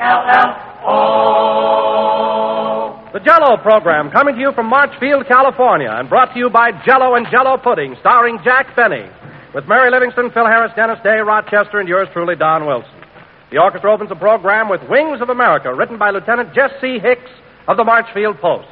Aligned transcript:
J-E-L-L-O. 0.00 1.20
The 3.12 3.20
Jello 3.20 3.58
program 3.58 4.10
coming 4.10 4.34
to 4.34 4.40
you 4.40 4.52
from 4.52 4.66
Marchfield, 4.66 5.26
California, 5.28 5.90
and 5.92 6.08
brought 6.08 6.32
to 6.32 6.38
you 6.38 6.48
by 6.48 6.70
Jello 6.86 7.16
and 7.16 7.26
Jello 7.30 7.58
Pudding, 7.58 7.96
starring 8.00 8.38
Jack 8.42 8.74
Benny, 8.74 9.04
with 9.54 9.68
Mary 9.68 9.90
Livingstone, 9.90 10.30
Phil 10.30 10.46
Harris, 10.46 10.72
Dennis 10.74 10.98
Day, 11.04 11.18
Rochester, 11.18 11.80
and 11.80 11.88
yours 11.88 12.08
truly, 12.14 12.34
Don 12.34 12.64
Wilson. 12.66 12.88
The 13.50 13.58
orchestra 13.58 13.92
opens 13.92 14.08
the 14.08 14.16
program 14.16 14.70
with 14.70 14.80
Wings 14.88 15.20
of 15.20 15.28
America, 15.28 15.74
written 15.74 15.98
by 15.98 16.10
Lieutenant 16.10 16.54
Jesse 16.54 16.98
Hicks 16.98 17.30
of 17.68 17.76
the 17.76 17.84
Marchfield 17.84 18.40
Post. 18.40 18.68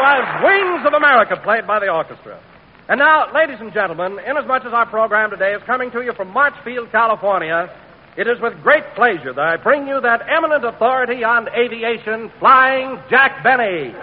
Was 0.00 0.24
Wings 0.42 0.86
of 0.86 0.94
America, 0.94 1.36
played 1.44 1.66
by 1.66 1.78
the 1.78 1.92
orchestra. 1.92 2.40
And 2.88 2.98
now, 2.98 3.32
ladies 3.32 3.60
and 3.60 3.72
gentlemen, 3.72 4.18
inasmuch 4.18 4.64
as 4.64 4.72
our 4.72 4.86
program 4.86 5.30
today 5.30 5.52
is 5.52 5.62
coming 5.64 5.90
to 5.92 6.02
you 6.02 6.12
from 6.14 6.28
Marchfield, 6.32 6.90
California, 6.90 7.70
it 8.16 8.26
is 8.26 8.40
with 8.40 8.60
great 8.62 8.82
pleasure 8.96 9.32
that 9.32 9.46
I 9.46 9.56
bring 9.56 9.86
you 9.86 10.00
that 10.00 10.22
eminent 10.28 10.64
authority 10.64 11.22
on 11.22 11.48
aviation, 11.54 12.32
Flying 12.40 12.98
Jack 13.08 13.44
Benny. 13.44 13.94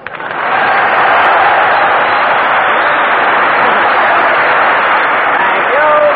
Thank 5.47 5.73
you. 5.73 6.07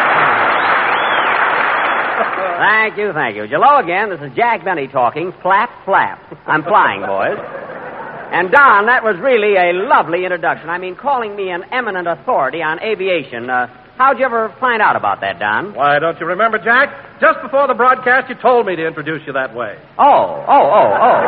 Thank 2.82 2.98
you, 2.98 3.14
thank 3.14 3.36
you. 3.36 3.44
Hello 3.50 3.78
again. 3.78 4.10
This 4.10 4.22
is 4.22 4.36
Jack 4.36 4.64
Benny 4.64 4.88
talking. 4.88 5.34
Flap, 5.42 5.70
flap. 5.86 6.20
I'm 6.48 6.64
flying, 6.64 7.02
boys. 7.02 7.61
And 8.32 8.50
Don, 8.50 8.86
that 8.88 9.04
was 9.04 9.20
really 9.20 9.60
a 9.60 9.76
lovely 9.76 10.24
introduction. 10.24 10.70
I 10.70 10.78
mean, 10.78 10.96
calling 10.96 11.36
me 11.36 11.50
an 11.52 11.66
eminent 11.72 12.08
authority 12.08 12.64
on 12.64 12.80
aviation. 12.80 13.50
Uh, 13.50 13.68
how'd 13.98 14.20
you 14.20 14.26
ever 14.26 14.56
find 14.58 14.82
out 14.82 14.96
about 14.96 15.20
that, 15.20 15.38
Don? 15.38 15.76
Why, 15.76 16.00
don't 16.00 16.18
you 16.18 16.26
remember, 16.26 16.58
Jack? 16.58 17.20
Just 17.20 17.42
before 17.44 17.68
the 17.68 17.74
broadcast, 17.74 18.30
you 18.30 18.36
told 18.42 18.66
me 18.66 18.78
to 18.78 18.88
introduce 18.88 19.28
you 19.28 19.34
that 19.34 19.54
way. 19.54 19.76
Oh, 20.00 20.46
oh, 20.48 20.66
oh, 20.72 20.90
oh. 20.96 21.22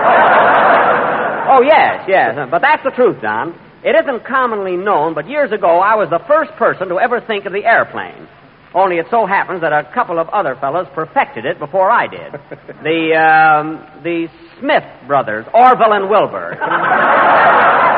Oh, 1.52 1.62
yes, 1.62 2.06
yes. 2.08 2.40
But 2.50 2.62
that's 2.62 2.84
the 2.84 2.92
truth, 2.92 3.22
Don. 3.22 3.52
It 3.84 4.00
isn't 4.00 4.24
commonly 4.24 4.78
known, 4.78 5.14
but 5.14 5.28
years 5.28 5.52
ago 5.52 5.84
I 5.84 5.96
was 5.96 6.08
the 6.10 6.24
first 6.26 6.52
person 6.56 6.88
to 6.88 7.00
ever 7.00 7.20
think 7.20 7.44
of 7.44 7.52
the 7.52 7.66
airplane. 7.66 8.30
Only 8.76 8.98
it 8.98 9.06
so 9.12 9.26
happens 9.28 9.62
that 9.62 9.72
a 9.72 9.84
couple 9.94 10.18
of 10.20 10.30
other 10.30 10.56
fellows 10.56 10.88
perfected 10.96 11.46
it 11.46 11.60
before 11.60 11.92
I 11.92 12.08
did. 12.08 12.34
The 12.84 13.16
um, 13.16 13.80
the 14.04 14.28
Smith 14.60 14.84
brothers, 15.08 15.46
Orville 15.54 15.94
and 15.94 16.10
Wilbur. 16.10 16.58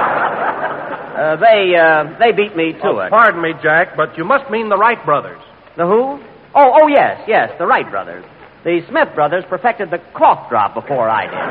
uh, 0.06 1.36
they 1.38 1.74
uh, 1.76 2.18
they 2.20 2.32
beat 2.32 2.56
me 2.56 2.74
to 2.74 2.84
Oh, 2.88 3.00
it. 3.00 3.10
Pardon 3.10 3.42
me, 3.42 3.54
Jack, 3.64 3.96
but 3.98 4.16
you 4.18 4.24
must 4.26 4.50
mean 4.52 4.70
the 4.70 4.78
Wright 4.78 5.04
brothers. 5.06 5.42
The 5.78 5.86
who? 5.88 6.22
Oh, 6.54 6.72
oh 6.82 6.88
yes, 6.88 7.22
yes, 7.28 7.52
the 7.58 7.66
Wright 7.66 7.90
brothers. 7.90 8.24
The 8.64 8.82
Smith 8.90 9.10
brothers 9.16 9.44
perfected 9.50 9.90
the 9.92 10.00
cough 10.14 10.50
drop 10.50 10.74
before 10.76 11.10
I 11.10 11.26
did. 11.26 11.46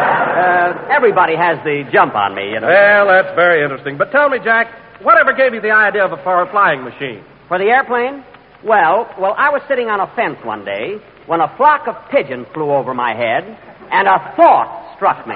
Uh, 0.30 0.86
everybody 0.88 1.34
has 1.36 1.58
the 1.64 1.82
jump 1.92 2.14
on 2.14 2.34
me, 2.34 2.52
you 2.54 2.60
know. 2.60 2.66
Well, 2.68 3.06
that's 3.08 3.34
very 3.34 3.62
interesting. 3.62 3.98
But 3.98 4.10
tell 4.10 4.28
me, 4.30 4.38
Jack, 4.42 4.68
whatever 5.02 5.32
gave 5.34 5.52
you 5.52 5.60
the 5.60 5.72
idea 5.72 6.02
of 6.04 6.12
a, 6.12 6.22
for 6.22 6.40
a 6.40 6.50
flying 6.50 6.82
machine? 6.82 7.22
For 7.48 7.58
the 7.58 7.64
airplane? 7.66 8.24
Well, 8.64 9.08
well, 9.18 9.34
I 9.38 9.48
was 9.48 9.62
sitting 9.68 9.88
on 9.88 10.00
a 10.00 10.06
fence 10.14 10.36
one 10.44 10.66
day 10.66 11.00
when 11.26 11.40
a 11.40 11.48
flock 11.56 11.88
of 11.88 11.96
pigeons 12.10 12.46
flew 12.52 12.70
over 12.70 12.92
my 12.92 13.14
head, 13.14 13.44
and 13.90 14.06
a 14.06 14.34
thought 14.36 14.92
struck 14.96 15.26
me. 15.26 15.34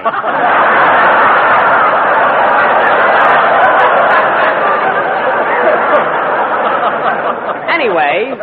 anyway, 7.72 8.36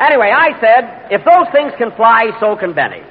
anyway, 0.00 0.32
I 0.32 0.56
said, 0.64 1.12
if 1.12 1.20
those 1.24 1.52
things 1.52 1.72
can 1.76 1.92
fly, 1.92 2.32
so 2.40 2.56
can 2.56 2.72
Benny. 2.72 3.02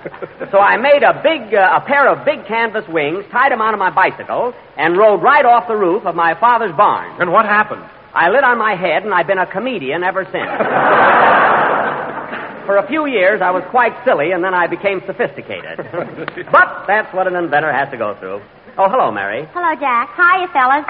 So 0.52 0.58
I 0.58 0.78
made 0.78 1.04
a 1.04 1.22
big, 1.22 1.54
uh, 1.54 1.78
a 1.78 1.86
pair 1.86 2.10
of 2.10 2.26
big 2.26 2.48
canvas 2.48 2.86
wings, 2.90 3.26
tied 3.32 3.52
them 3.52 3.62
onto 3.62 3.78
my 3.78 3.90
bicycle, 3.94 4.54
and 4.78 4.98
rode 4.98 5.22
right 5.22 5.46
off 5.46 5.68
the 5.68 5.76
roof 5.76 6.06
of 6.06 6.16
my 6.16 6.34
father's 6.40 6.76
barn. 6.76 7.22
And 7.22 7.32
what 7.32 7.46
happened? 7.46 7.86
I 8.14 8.30
lit 8.30 8.44
on 8.44 8.60
my 8.60 8.76
head, 8.76 9.04
and 9.04 9.14
I've 9.14 9.26
been 9.26 9.40
a 9.40 9.48
comedian 9.50 10.04
ever 10.04 10.24
since. 10.26 10.52
For 12.66 12.78
a 12.78 12.88
few 12.88 13.08
years, 13.08 13.42
I 13.42 13.50
was 13.50 13.64
quite 13.72 13.92
silly, 14.06 14.32
and 14.32 14.44
then 14.44 14.54
I 14.54 14.68
became 14.68 15.02
sophisticated. 15.06 15.78
but 16.52 16.86
that's 16.88 17.12
what 17.14 17.28
an 17.28 17.36
inventor 17.36 17.74
has 17.74 17.90
to 17.90 17.98
go 17.98 18.16
through. 18.20 18.40
Oh, 18.78 18.88
hello, 18.88 19.12
Mary. 19.12 19.48
Hello, 19.52 19.74
Jack. 19.82 20.14
Hiya, 20.16 20.48
fellas. 20.54 20.86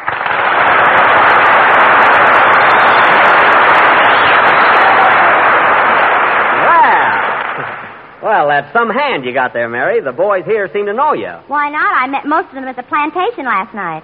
Well, 8.23 8.47
well, 8.47 8.47
that's 8.47 8.71
some 8.71 8.89
hand 8.89 9.25
you 9.25 9.33
got 9.33 9.53
there, 9.53 9.67
Mary. 9.67 10.01
The 10.01 10.11
boys 10.11 10.43
here 10.45 10.69
seem 10.71 10.85
to 10.87 10.93
know 10.93 11.13
you. 11.13 11.31
Why 11.47 11.69
not? 11.69 11.91
I 11.95 12.07
met 12.07 12.25
most 12.25 12.49
of 12.49 12.55
them 12.55 12.65
at 12.65 12.75
the 12.75 12.83
plantation 12.83 13.45
last 13.45 13.73
night. 13.73 14.03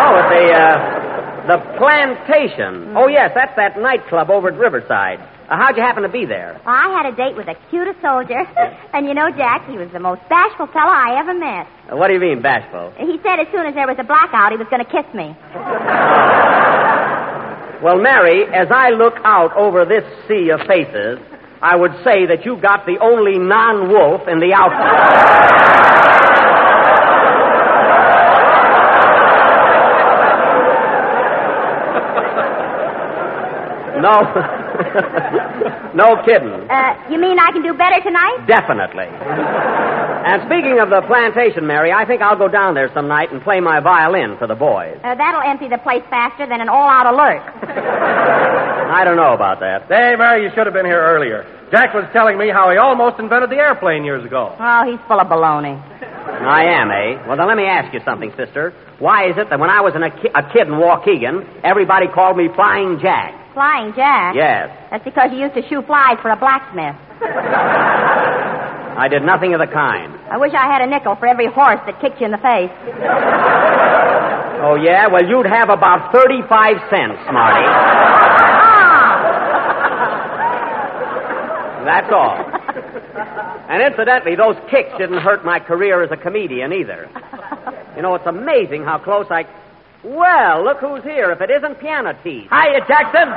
Oh, 0.00 0.16
at 0.16 0.28
the 0.28 0.52
uh, 0.52 1.01
the 1.46 1.58
plantation. 1.78 2.96
Oh, 2.96 3.08
yes, 3.08 3.32
that's 3.34 3.54
that 3.56 3.78
nightclub 3.78 4.30
over 4.30 4.48
at 4.48 4.58
Riverside. 4.58 5.20
Uh, 5.48 5.56
how'd 5.56 5.76
you 5.76 5.82
happen 5.82 6.02
to 6.02 6.08
be 6.08 6.24
there? 6.24 6.60
Well, 6.64 6.74
I 6.74 6.88
had 6.96 7.12
a 7.12 7.16
date 7.16 7.36
with 7.36 7.46
the 7.46 7.56
cutest 7.70 8.00
soldier. 8.00 8.40
and 8.94 9.06
you 9.06 9.14
know, 9.14 9.30
Jack, 9.30 9.68
he 9.68 9.76
was 9.76 9.90
the 9.92 10.00
most 10.00 10.22
bashful 10.28 10.66
fellow 10.68 10.92
I 10.92 11.18
ever 11.18 11.34
met. 11.34 11.66
Uh, 11.90 11.96
what 11.96 12.08
do 12.08 12.14
you 12.14 12.20
mean, 12.20 12.42
bashful? 12.42 12.92
He 12.96 13.18
said 13.22 13.40
as 13.40 13.48
soon 13.52 13.66
as 13.66 13.74
there 13.74 13.86
was 13.86 13.98
a 13.98 14.04
blackout, 14.04 14.52
he 14.52 14.58
was 14.58 14.68
going 14.70 14.84
to 14.84 14.90
kiss 14.90 15.06
me. 15.14 15.36
Well, 17.82 17.96
Mary, 17.98 18.44
as 18.44 18.68
I 18.70 18.90
look 18.90 19.14
out 19.24 19.56
over 19.56 19.84
this 19.84 20.04
sea 20.28 20.50
of 20.50 20.60
faces, 20.68 21.18
I 21.60 21.74
would 21.74 21.90
say 22.04 22.26
that 22.26 22.44
you 22.44 22.56
got 22.62 22.86
the 22.86 22.98
only 23.02 23.40
non-wolf 23.40 24.28
in 24.28 24.38
the 24.38 24.54
outfit. 24.54 26.28
No, 34.02 34.18
no 35.94 36.18
kidding. 36.26 36.50
Uh, 36.68 36.92
you 37.10 37.18
mean 37.20 37.38
I 37.38 37.50
can 37.52 37.62
do 37.62 37.72
better 37.72 38.02
tonight? 38.02 38.44
Definitely. 38.50 39.06
And 39.06 40.42
speaking 40.46 40.78
of 40.82 40.90
the 40.90 41.02
plantation, 41.06 41.66
Mary, 41.66 41.92
I 41.92 42.04
think 42.04 42.20
I'll 42.22 42.38
go 42.38 42.48
down 42.48 42.74
there 42.74 42.90
some 42.94 43.06
night 43.08 43.32
and 43.32 43.40
play 43.42 43.60
my 43.60 43.80
violin 43.80 44.36
for 44.38 44.46
the 44.46 44.54
boys. 44.54 44.98
Uh, 45.02 45.14
that'll 45.14 45.42
empty 45.42 45.68
the 45.68 45.78
place 45.78 46.02
faster 46.10 46.46
than 46.46 46.60
an 46.60 46.68
all-out 46.68 47.06
alert. 47.14 47.42
I 48.92 49.04
don't 49.04 49.16
know 49.16 49.32
about 49.34 49.60
that. 49.60 49.86
Hey, 49.88 50.14
Mary, 50.16 50.42
you 50.44 50.50
should 50.54 50.66
have 50.66 50.74
been 50.74 50.86
here 50.86 51.00
earlier. 51.00 51.46
Jack 51.70 51.94
was 51.94 52.04
telling 52.12 52.36
me 52.36 52.50
how 52.50 52.70
he 52.70 52.76
almost 52.76 53.18
invented 53.18 53.48
the 53.50 53.56
airplane 53.56 54.04
years 54.04 54.24
ago. 54.24 54.54
Oh, 54.58 54.82
he's 54.84 55.00
full 55.08 55.18
of 55.18 55.26
baloney. 55.28 55.80
I 55.80 56.64
am, 56.64 56.90
eh? 56.90 57.26
Well, 57.26 57.36
then 57.36 57.46
let 57.48 57.56
me 57.56 57.64
ask 57.64 57.92
you 57.94 58.00
something, 58.04 58.30
sister. 58.36 58.74
Why 58.98 59.30
is 59.30 59.36
it 59.38 59.48
that 59.48 59.58
when 59.58 59.70
I 59.70 59.80
was 59.80 59.94
in 59.96 60.02
a, 60.02 60.10
ki- 60.10 60.28
a 60.34 60.42
kid 60.52 60.68
in 60.68 60.74
Waukegan, 60.76 61.62
everybody 61.64 62.06
called 62.12 62.36
me 62.36 62.48
Flying 62.54 62.98
Jack? 63.00 63.32
Flying 63.54 63.92
Jack? 63.94 64.34
Yes. 64.34 64.70
That's 64.90 65.04
because 65.04 65.30
you 65.32 65.38
used 65.38 65.54
to 65.54 65.62
shoe 65.68 65.82
flies 65.82 66.18
for 66.22 66.30
a 66.30 66.36
blacksmith. 66.36 66.96
I 68.96 69.08
did 69.08 69.22
nothing 69.22 69.54
of 69.54 69.60
the 69.60 69.66
kind. 69.66 70.12
I 70.30 70.36
wish 70.38 70.52
I 70.54 70.66
had 70.70 70.82
a 70.82 70.86
nickel 70.86 71.16
for 71.16 71.26
every 71.26 71.46
horse 71.46 71.80
that 71.86 72.00
kicked 72.00 72.20
you 72.20 72.26
in 72.26 72.32
the 72.32 72.38
face. 72.38 72.70
Oh, 74.64 74.76
yeah? 74.76 75.08
Well, 75.08 75.24
you'd 75.26 75.46
have 75.46 75.70
about 75.70 76.12
35 76.12 76.76
cents, 76.88 77.18
Smarty. 77.28 77.66
Ah. 77.66 78.42
That's 81.84 82.12
all. 82.12 82.36
And 83.68 83.82
incidentally, 83.82 84.36
those 84.36 84.56
kicks 84.70 84.90
didn't 84.98 85.18
hurt 85.18 85.44
my 85.44 85.58
career 85.58 86.02
as 86.02 86.10
a 86.10 86.16
comedian 86.16 86.72
either. 86.72 87.08
You 87.96 88.02
know, 88.02 88.14
it's 88.14 88.26
amazing 88.26 88.84
how 88.84 88.98
close 88.98 89.26
I. 89.30 89.44
Well, 90.04 90.64
look 90.64 90.78
who's 90.78 91.02
here. 91.04 91.30
If 91.30 91.40
it 91.40 91.50
isn't 91.50 91.78
Piano 91.80 92.12
Teeth. 92.24 92.50
Hiya, 92.50 92.80
Jackson. 92.88 93.28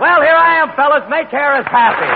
Well, 0.00 0.20
here 0.22 0.36
I 0.36 0.60
am, 0.62 0.70
fellas. 0.76 1.02
Make 1.08 1.28
Harris 1.28 1.66
happy. 1.66 2.06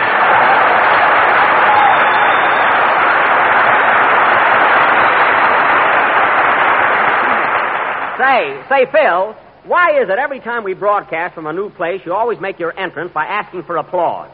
Say, 8.19 8.63
say, 8.69 8.87
Phil, 8.93 9.35
Why 9.65 10.01
is 10.03 10.09
it 10.09 10.19
every 10.19 10.41
time 10.41 10.65
we 10.65 10.75
broadcast 10.75 11.35
from 11.35 11.47
a 11.47 11.53
new 11.53 11.71
place, 11.71 12.03
you 12.05 12.13
always 12.13 12.39
make 12.41 12.59
your 12.59 12.77
entrance 12.79 13.13
by 13.13 13.25
asking 13.27 13.63
for 13.63 13.77
applause? 13.77 14.31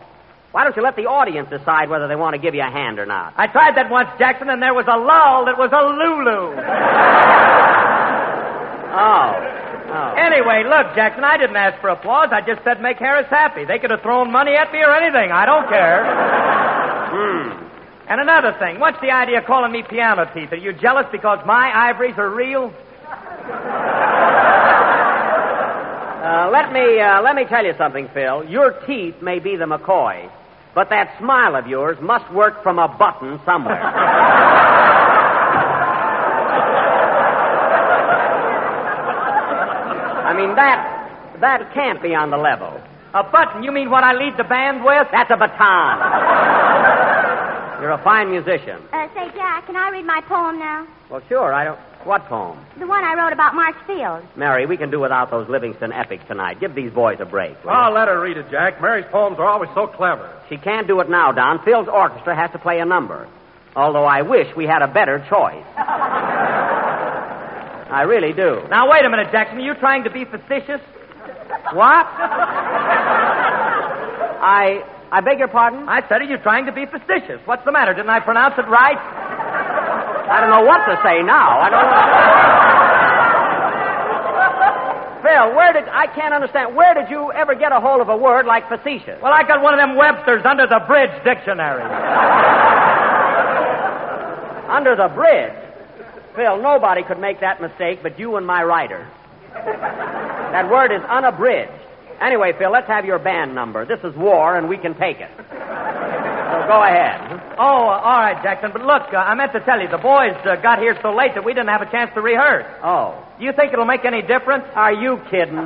Why 0.52 0.64
don't 0.64 0.74
you 0.76 0.82
let 0.82 0.96
the 0.96 1.04
audience 1.06 1.48
decide 1.50 1.90
whether 1.90 2.08
they 2.08 2.16
want 2.16 2.34
to 2.34 2.40
give 2.40 2.54
you 2.54 2.62
a 2.62 2.70
hand 2.70 2.98
or 2.98 3.04
not? 3.06 3.34
I 3.36 3.46
tried 3.46 3.76
that 3.76 3.90
once, 3.90 4.08
Jackson, 4.18 4.48
and 4.48 4.62
there 4.62 4.72
was 4.72 4.86
a 4.88 4.96
lull 4.96 5.44
that 5.44 5.58
was 5.58 5.68
a 5.72 5.84
Lulu. 5.84 6.56
Oh. 8.98 9.30
Oh. 9.88 10.14
Anyway, 10.18 10.64
look, 10.68 10.94
Jackson, 10.94 11.24
I 11.24 11.38
didn't 11.38 11.56
ask 11.56 11.80
for 11.80 11.88
applause. 11.88 12.28
I 12.32 12.40
just 12.42 12.62
said 12.64 12.82
make 12.82 12.98
Harris 12.98 13.28
happy. 13.30 13.64
They 13.64 13.78
could 13.78 13.90
have 13.90 14.02
thrown 14.02 14.30
money 14.30 14.52
at 14.54 14.72
me 14.72 14.80
or 14.80 14.92
anything. 14.92 15.30
I 15.32 15.46
don't 15.46 15.68
care. 15.68 16.04
Hmm. 17.08 17.68
And 18.10 18.20
another 18.20 18.56
thing, 18.58 18.80
what's 18.80 19.00
the 19.00 19.10
idea 19.10 19.38
of 19.38 19.44
calling 19.46 19.70
me 19.72 19.82
piano 19.88 20.24
teeth? 20.34 20.52
Are 20.52 20.56
you 20.56 20.72
jealous 20.72 21.06
because 21.12 21.38
my 21.46 21.70
ivories 21.74 22.14
are 22.18 22.28
real? 22.28 22.72
Uh, 26.18 26.50
let 26.52 26.72
me 26.72 27.00
uh, 27.00 27.22
let 27.22 27.36
me 27.36 27.44
tell 27.44 27.64
you 27.64 27.72
something, 27.78 28.08
Phil. 28.12 28.44
Your 28.44 28.72
teeth 28.86 29.22
may 29.22 29.38
be 29.38 29.56
the 29.56 29.64
McCoy, 29.64 30.30
but 30.74 30.90
that 30.90 31.16
smile 31.18 31.56
of 31.56 31.66
yours 31.66 31.96
must 32.02 32.30
work 32.34 32.62
from 32.62 32.78
a 32.78 32.88
button 32.88 33.40
somewhere. 33.46 33.80
I 40.28 40.36
mean 40.36 40.54
that 40.56 41.40
that 41.40 41.72
can't 41.72 42.02
be 42.02 42.14
on 42.14 42.28
the 42.30 42.36
level. 42.36 42.80
A 43.14 43.22
button? 43.24 43.62
You 43.62 43.72
mean 43.72 43.88
what 43.88 44.04
I 44.04 44.12
lead 44.12 44.36
the 44.36 44.44
band 44.44 44.84
with? 44.84 45.08
That's 45.10 45.30
a 45.30 45.36
baton. 45.36 45.98
You're 47.80 47.92
a 47.92 48.02
fine 48.04 48.30
musician. 48.30 48.82
Uh, 48.92 49.08
say, 49.14 49.30
Jack, 49.34 49.66
can 49.66 49.76
I 49.76 49.88
read 49.90 50.04
my 50.04 50.20
poem 50.28 50.58
now? 50.58 50.86
Well, 51.08 51.22
sure. 51.28 51.54
I 51.54 51.64
don't. 51.64 51.78
What 52.04 52.26
poem? 52.26 52.58
The 52.78 52.86
one 52.86 53.04
I 53.04 53.14
wrote 53.14 53.32
about 53.32 53.54
March 53.54 53.76
Field. 53.86 54.22
Mary, 54.36 54.66
we 54.66 54.76
can 54.76 54.90
do 54.90 55.00
without 55.00 55.30
those 55.30 55.48
Livingstone 55.48 55.92
epics 55.92 56.24
tonight. 56.28 56.60
Give 56.60 56.74
these 56.74 56.92
boys 56.92 57.18
a 57.20 57.24
break. 57.24 57.56
I'll 57.66 57.90
you? 57.90 57.96
Oh, 57.96 57.98
let 57.98 58.08
her 58.08 58.20
read 58.20 58.36
it, 58.36 58.50
Jack. 58.50 58.82
Mary's 58.82 59.06
poems 59.10 59.38
are 59.38 59.46
always 59.46 59.70
so 59.74 59.86
clever. 59.86 60.30
She 60.48 60.58
can't 60.58 60.86
do 60.86 61.00
it 61.00 61.08
now, 61.08 61.32
Don. 61.32 61.64
Phil's 61.64 61.88
orchestra 61.88 62.34
has 62.36 62.50
to 62.52 62.58
play 62.58 62.80
a 62.80 62.84
number. 62.84 63.26
Although 63.74 64.04
I 64.04 64.22
wish 64.22 64.54
we 64.56 64.66
had 64.66 64.82
a 64.82 64.88
better 64.88 65.24
choice. 65.30 65.64
I 67.90 68.02
really 68.02 68.32
do. 68.32 68.62
Now, 68.68 68.90
wait 68.90 69.04
a 69.04 69.10
minute, 69.10 69.32
Jackson. 69.32 69.58
Are 69.58 69.62
you 69.64 69.74
trying 69.74 70.04
to 70.04 70.10
be 70.10 70.24
facetious? 70.24 70.80
What? 71.72 72.06
I 74.38 74.84
I 75.10 75.20
beg 75.22 75.38
your 75.38 75.48
pardon? 75.48 75.88
I 75.88 76.06
said, 76.08 76.20
are 76.20 76.28
you 76.28 76.36
trying 76.38 76.66
to 76.66 76.72
be 76.72 76.84
facetious? 76.84 77.40
What's 77.46 77.64
the 77.64 77.72
matter? 77.72 77.94
Didn't 77.94 78.10
I 78.10 78.20
pronounce 78.20 78.58
it 78.58 78.68
right? 78.68 78.98
I 78.98 80.40
don't 80.40 80.50
know 80.52 80.68
what 80.68 80.84
to 80.84 81.00
say 81.00 81.22
now. 81.24 81.60
I 81.64 81.68
don't 81.72 81.88
know. 81.88 82.04
Phil, 85.24 85.56
where 85.56 85.72
did 85.72 85.88
I 85.88 86.06
can't 86.14 86.34
understand. 86.34 86.76
Where 86.76 86.92
did 86.94 87.08
you 87.10 87.32
ever 87.32 87.54
get 87.54 87.72
a 87.72 87.80
hold 87.80 88.00
of 88.00 88.08
a 88.08 88.16
word 88.16 88.44
like 88.46 88.68
facetious? 88.68 89.18
Well, 89.22 89.32
I 89.32 89.42
got 89.48 89.62
one 89.62 89.72
of 89.72 89.80
them 89.80 89.96
Webster's 89.96 90.44
under 90.44 90.66
the 90.66 90.80
bridge 90.86 91.10
dictionary. 91.24 91.82
Under 94.68 94.94
the 94.94 95.08
bridge. 95.08 95.57
Phil, 96.34 96.62
nobody 96.62 97.02
could 97.02 97.18
make 97.18 97.40
that 97.40 97.60
mistake 97.60 98.00
but 98.02 98.18
you 98.18 98.36
and 98.36 98.46
my 98.46 98.62
writer. 98.62 99.06
That 99.52 100.70
word 100.70 100.92
is 100.92 101.02
unabridged. 101.08 101.72
Anyway, 102.20 102.52
Phil, 102.58 102.70
let's 102.70 102.88
have 102.88 103.04
your 103.04 103.18
band 103.18 103.54
number. 103.54 103.84
This 103.84 104.00
is 104.02 104.16
war, 104.16 104.56
and 104.56 104.68
we 104.68 104.76
can 104.76 104.94
take 104.98 105.20
it. 105.20 105.30
So 105.38 106.66
go 106.66 106.82
ahead. 106.82 107.20
Oh, 107.58 107.86
uh, 107.86 108.02
all 108.02 108.18
right, 108.18 108.42
Jackson. 108.42 108.70
But 108.72 108.82
look, 108.82 109.12
uh, 109.12 109.18
I 109.18 109.34
meant 109.34 109.52
to 109.52 109.60
tell 109.60 109.80
you, 109.80 109.88
the 109.88 109.98
boys 109.98 110.34
uh, 110.44 110.56
got 110.56 110.78
here 110.78 110.98
so 111.02 111.14
late 111.14 111.34
that 111.34 111.44
we 111.44 111.54
didn't 111.54 111.68
have 111.68 111.82
a 111.82 111.90
chance 111.90 112.10
to 112.14 112.20
rehearse. 112.20 112.66
Oh. 112.82 113.24
Do 113.38 113.44
you 113.44 113.52
think 113.52 113.72
it'll 113.72 113.84
make 113.84 114.04
any 114.04 114.22
difference? 114.22 114.64
Are 114.74 114.92
you 114.92 115.20
kidding? 115.30 115.54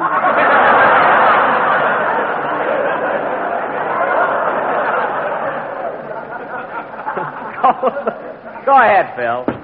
Go 8.66 8.76
ahead, 8.76 9.16
Phil. 9.16 9.61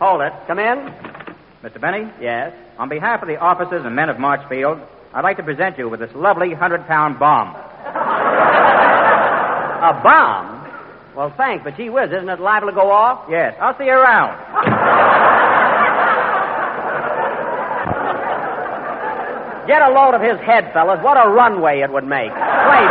Hold 0.00 0.20
it. 0.22 0.32
Come 0.46 0.58
in. 0.58 0.78
Mr. 1.62 1.80
Benny, 1.80 2.08
Yes. 2.20 2.52
on 2.78 2.88
behalf 2.88 3.20
of 3.22 3.28
the 3.28 3.36
officers 3.36 3.84
and 3.84 3.94
men 3.96 4.08
of 4.08 4.18
Marchfield, 4.18 4.78
I'd 5.12 5.24
like 5.24 5.38
to 5.38 5.42
present 5.42 5.76
you 5.78 5.88
with 5.88 5.98
this 6.00 6.14
lovely 6.14 6.50
100 6.50 6.86
pound 6.86 7.18
bomb. 7.18 7.48
A 9.80 10.00
bomb? 10.02 10.54
Well, 11.16 11.30
thanks, 11.36 11.64
but 11.64 11.76
gee 11.76 11.90
whiz, 11.90 12.12
isn't 12.12 12.28
it 12.28 12.38
liable 12.40 12.68
to 12.68 12.74
go 12.74 12.90
off? 12.92 13.26
Yes, 13.28 13.56
I'll 13.60 13.76
see 13.76 13.86
you 13.86 13.92
around. 13.92 14.36
Get 19.66 19.82
a 19.82 19.90
load 19.90 20.14
of 20.14 20.22
his 20.22 20.38
head, 20.46 20.72
fellas. 20.72 20.98
What 21.02 21.18
a 21.18 21.28
runway 21.28 21.80
it 21.80 21.92
would 21.92 22.04
make. 22.06 22.32
Play. 22.32 22.84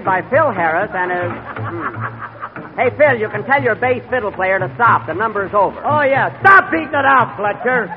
Played 0.00 0.24
by 0.24 0.30
Phil 0.30 0.50
Harris 0.50 0.90
and 0.94 1.10
his. 1.12 1.28
Hmm. 1.28 2.80
Hey, 2.80 2.88
Phil, 2.96 3.20
you 3.20 3.28
can 3.28 3.44
tell 3.44 3.62
your 3.62 3.74
bass 3.74 4.02
fiddle 4.08 4.32
player 4.32 4.58
to 4.58 4.72
stop. 4.74 5.06
The 5.06 5.12
number's 5.12 5.52
over. 5.52 5.76
Oh, 5.84 6.00
yeah. 6.02 6.32
Stop 6.40 6.70
beating 6.70 6.88
it 6.88 7.04
out, 7.04 7.36
Fletcher. 7.36 7.84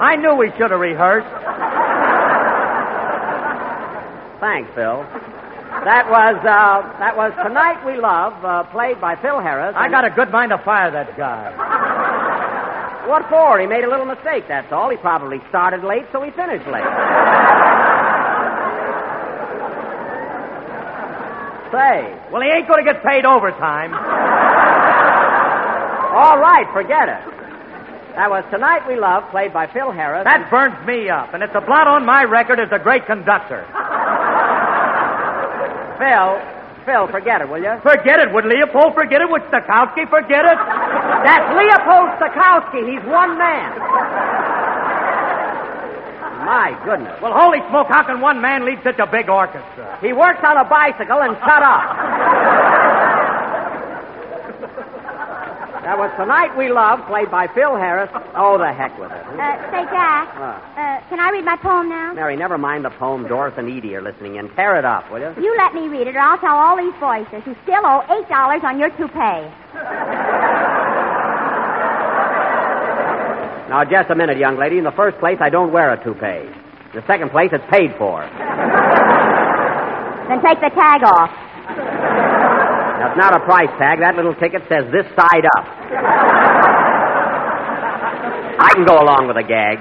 I 0.00 0.16
knew 0.16 0.34
we 0.36 0.50
should 0.56 0.70
have 0.70 0.80
rehearsed. 0.80 1.28
Thanks, 4.40 4.70
Phil. 4.74 5.04
That 5.84 6.08
was 6.08 6.36
uh, 6.48 6.80
that 6.98 7.14
was 7.16 7.32
Tonight 7.44 7.84
We 7.84 7.98
Love, 8.00 8.42
uh, 8.42 8.62
played 8.72 9.00
by 9.02 9.16
Phil 9.20 9.38
Harris. 9.40 9.74
I 9.76 9.90
got 9.90 10.06
a 10.06 10.10
good 10.10 10.30
mind 10.32 10.48
to 10.50 10.58
fire 10.64 10.90
that 10.90 11.14
guy. 11.16 11.52
What 13.08 13.28
for? 13.28 13.58
He 13.58 13.66
made 13.66 13.84
a 13.84 13.88
little 13.90 14.06
mistake, 14.06 14.44
that's 14.48 14.72
all. 14.72 14.88
He 14.90 14.96
probably 14.96 15.40
started 15.48 15.82
late, 15.84 16.06
so 16.12 16.22
he 16.22 16.30
finished 16.30 16.66
late. 16.68 16.84
Say. 21.72 22.16
Well, 22.32 22.42
he 22.42 22.48
ain't 22.48 22.66
going 22.68 22.84
to 22.84 22.92
get 22.92 23.02
paid 23.04 23.24
overtime. 23.24 23.92
All 26.14 26.38
right, 26.40 26.66
forget 26.72 27.08
it. 27.08 27.20
That 28.16 28.30
was 28.30 28.42
Tonight 28.50 28.82
We 28.88 28.96
Love, 28.98 29.30
played 29.30 29.52
by 29.52 29.68
Phil 29.70 29.92
Harris. 29.92 30.24
That 30.24 30.50
burns 30.50 30.74
me 30.86 31.08
up, 31.08 31.34
and 31.34 31.42
it's 31.42 31.54
a 31.54 31.60
blot 31.60 31.86
on 31.86 32.04
my 32.04 32.24
record 32.24 32.58
as 32.58 32.66
a 32.72 32.78
great 32.82 33.06
conductor. 33.06 33.62
Phil, 36.02 36.40
Phil, 36.82 37.06
forget 37.12 37.42
it, 37.42 37.48
will 37.48 37.62
you? 37.62 37.78
Forget 37.84 38.18
it. 38.18 38.32
Would 38.32 38.46
Leopold 38.46 38.94
forget 38.94 39.20
it? 39.20 39.28
Would 39.30 39.42
Stokowski 39.52 40.08
forget 40.10 40.42
it? 40.48 40.58
That's 41.22 41.46
Leopold 41.52 42.16
Stokowski. 42.18 42.82
He's 42.90 43.04
one 43.06 43.36
man. 43.38 43.70
My 46.48 46.72
goodness. 46.82 47.12
Well, 47.20 47.34
holy 47.36 47.60
smoke, 47.68 47.88
how 47.92 48.04
can 48.04 48.22
one 48.22 48.40
man 48.40 48.64
lead 48.64 48.80
such 48.82 48.98
a 48.98 49.06
big 49.06 49.28
orchestra? 49.28 49.98
He 50.00 50.14
works 50.14 50.40
on 50.42 50.56
a 50.56 50.64
bicycle 50.64 51.20
and 51.20 51.36
shut 51.44 51.60
up. 51.62 51.84
that 55.84 55.96
was 56.00 56.08
Tonight 56.16 56.56
We 56.56 56.72
Love, 56.72 57.04
played 57.06 57.30
by 57.30 57.48
Phil 57.48 57.76
Harris. 57.76 58.08
Oh, 58.34 58.56
the 58.56 58.72
heck 58.72 58.96
with 58.98 59.12
it. 59.12 59.24
Uh, 59.36 59.56
say, 59.70 59.84
Jack, 59.92 60.32
What? 60.40 60.56
uh, 60.80 61.00
can 61.12 61.20
I 61.20 61.28
read 61.32 61.44
my 61.44 61.56
poem 61.56 61.88
now? 61.90 62.14
Mary, 62.14 62.36
never 62.36 62.56
mind 62.56 62.84
the 62.84 62.90
poem 62.96 63.28
Doris 63.28 63.52
and 63.58 63.68
Edie 63.68 63.94
are 63.96 64.02
listening 64.02 64.36
in. 64.36 64.48
Tear 64.56 64.76
it 64.78 64.84
up, 64.86 65.10
will 65.12 65.20
you? 65.20 65.32
You 65.42 65.54
let 65.56 65.74
me 65.74 65.88
read 65.88 66.06
it, 66.06 66.16
or 66.16 66.20
I'll 66.20 66.38
tell 66.38 66.56
all 66.56 66.76
these 66.76 66.96
voices 66.98 67.44
who 67.44 67.54
still 67.64 67.84
owe 67.84 68.04
eight 68.08 68.28
dollars 68.28 68.60
on 68.64 68.78
your 68.78 68.88
toupee. 68.96 69.44
Now, 73.68 73.84
just 73.84 74.08
a 74.08 74.16
minute, 74.16 74.38
young 74.38 74.56
lady. 74.56 74.78
In 74.78 74.84
the 74.84 74.96
first 74.96 75.18
place, 75.18 75.36
I 75.40 75.50
don't 75.50 75.72
wear 75.72 75.92
a 75.92 76.02
toupee. 76.02 76.48
In 76.48 76.96
the 76.96 77.04
second 77.06 77.28
place, 77.30 77.50
it's 77.52 77.64
paid 77.70 77.92
for. 78.00 78.24
Then 80.28 80.40
take 80.40 80.60
the 80.64 80.72
tag 80.72 81.04
off. 81.04 81.28
That's 82.98 83.16
not 83.16 83.36
a 83.36 83.40
price 83.44 83.68
tag. 83.78 84.00
That 84.00 84.16
little 84.16 84.34
ticket 84.34 84.62
says 84.68 84.88
this 84.90 85.04
side 85.12 85.44
up. 85.56 85.64
I 88.60 88.70
can 88.74 88.84
go 88.84 88.96
along 88.98 89.28
with 89.28 89.36
a 89.36 89.44
gag. 89.44 89.78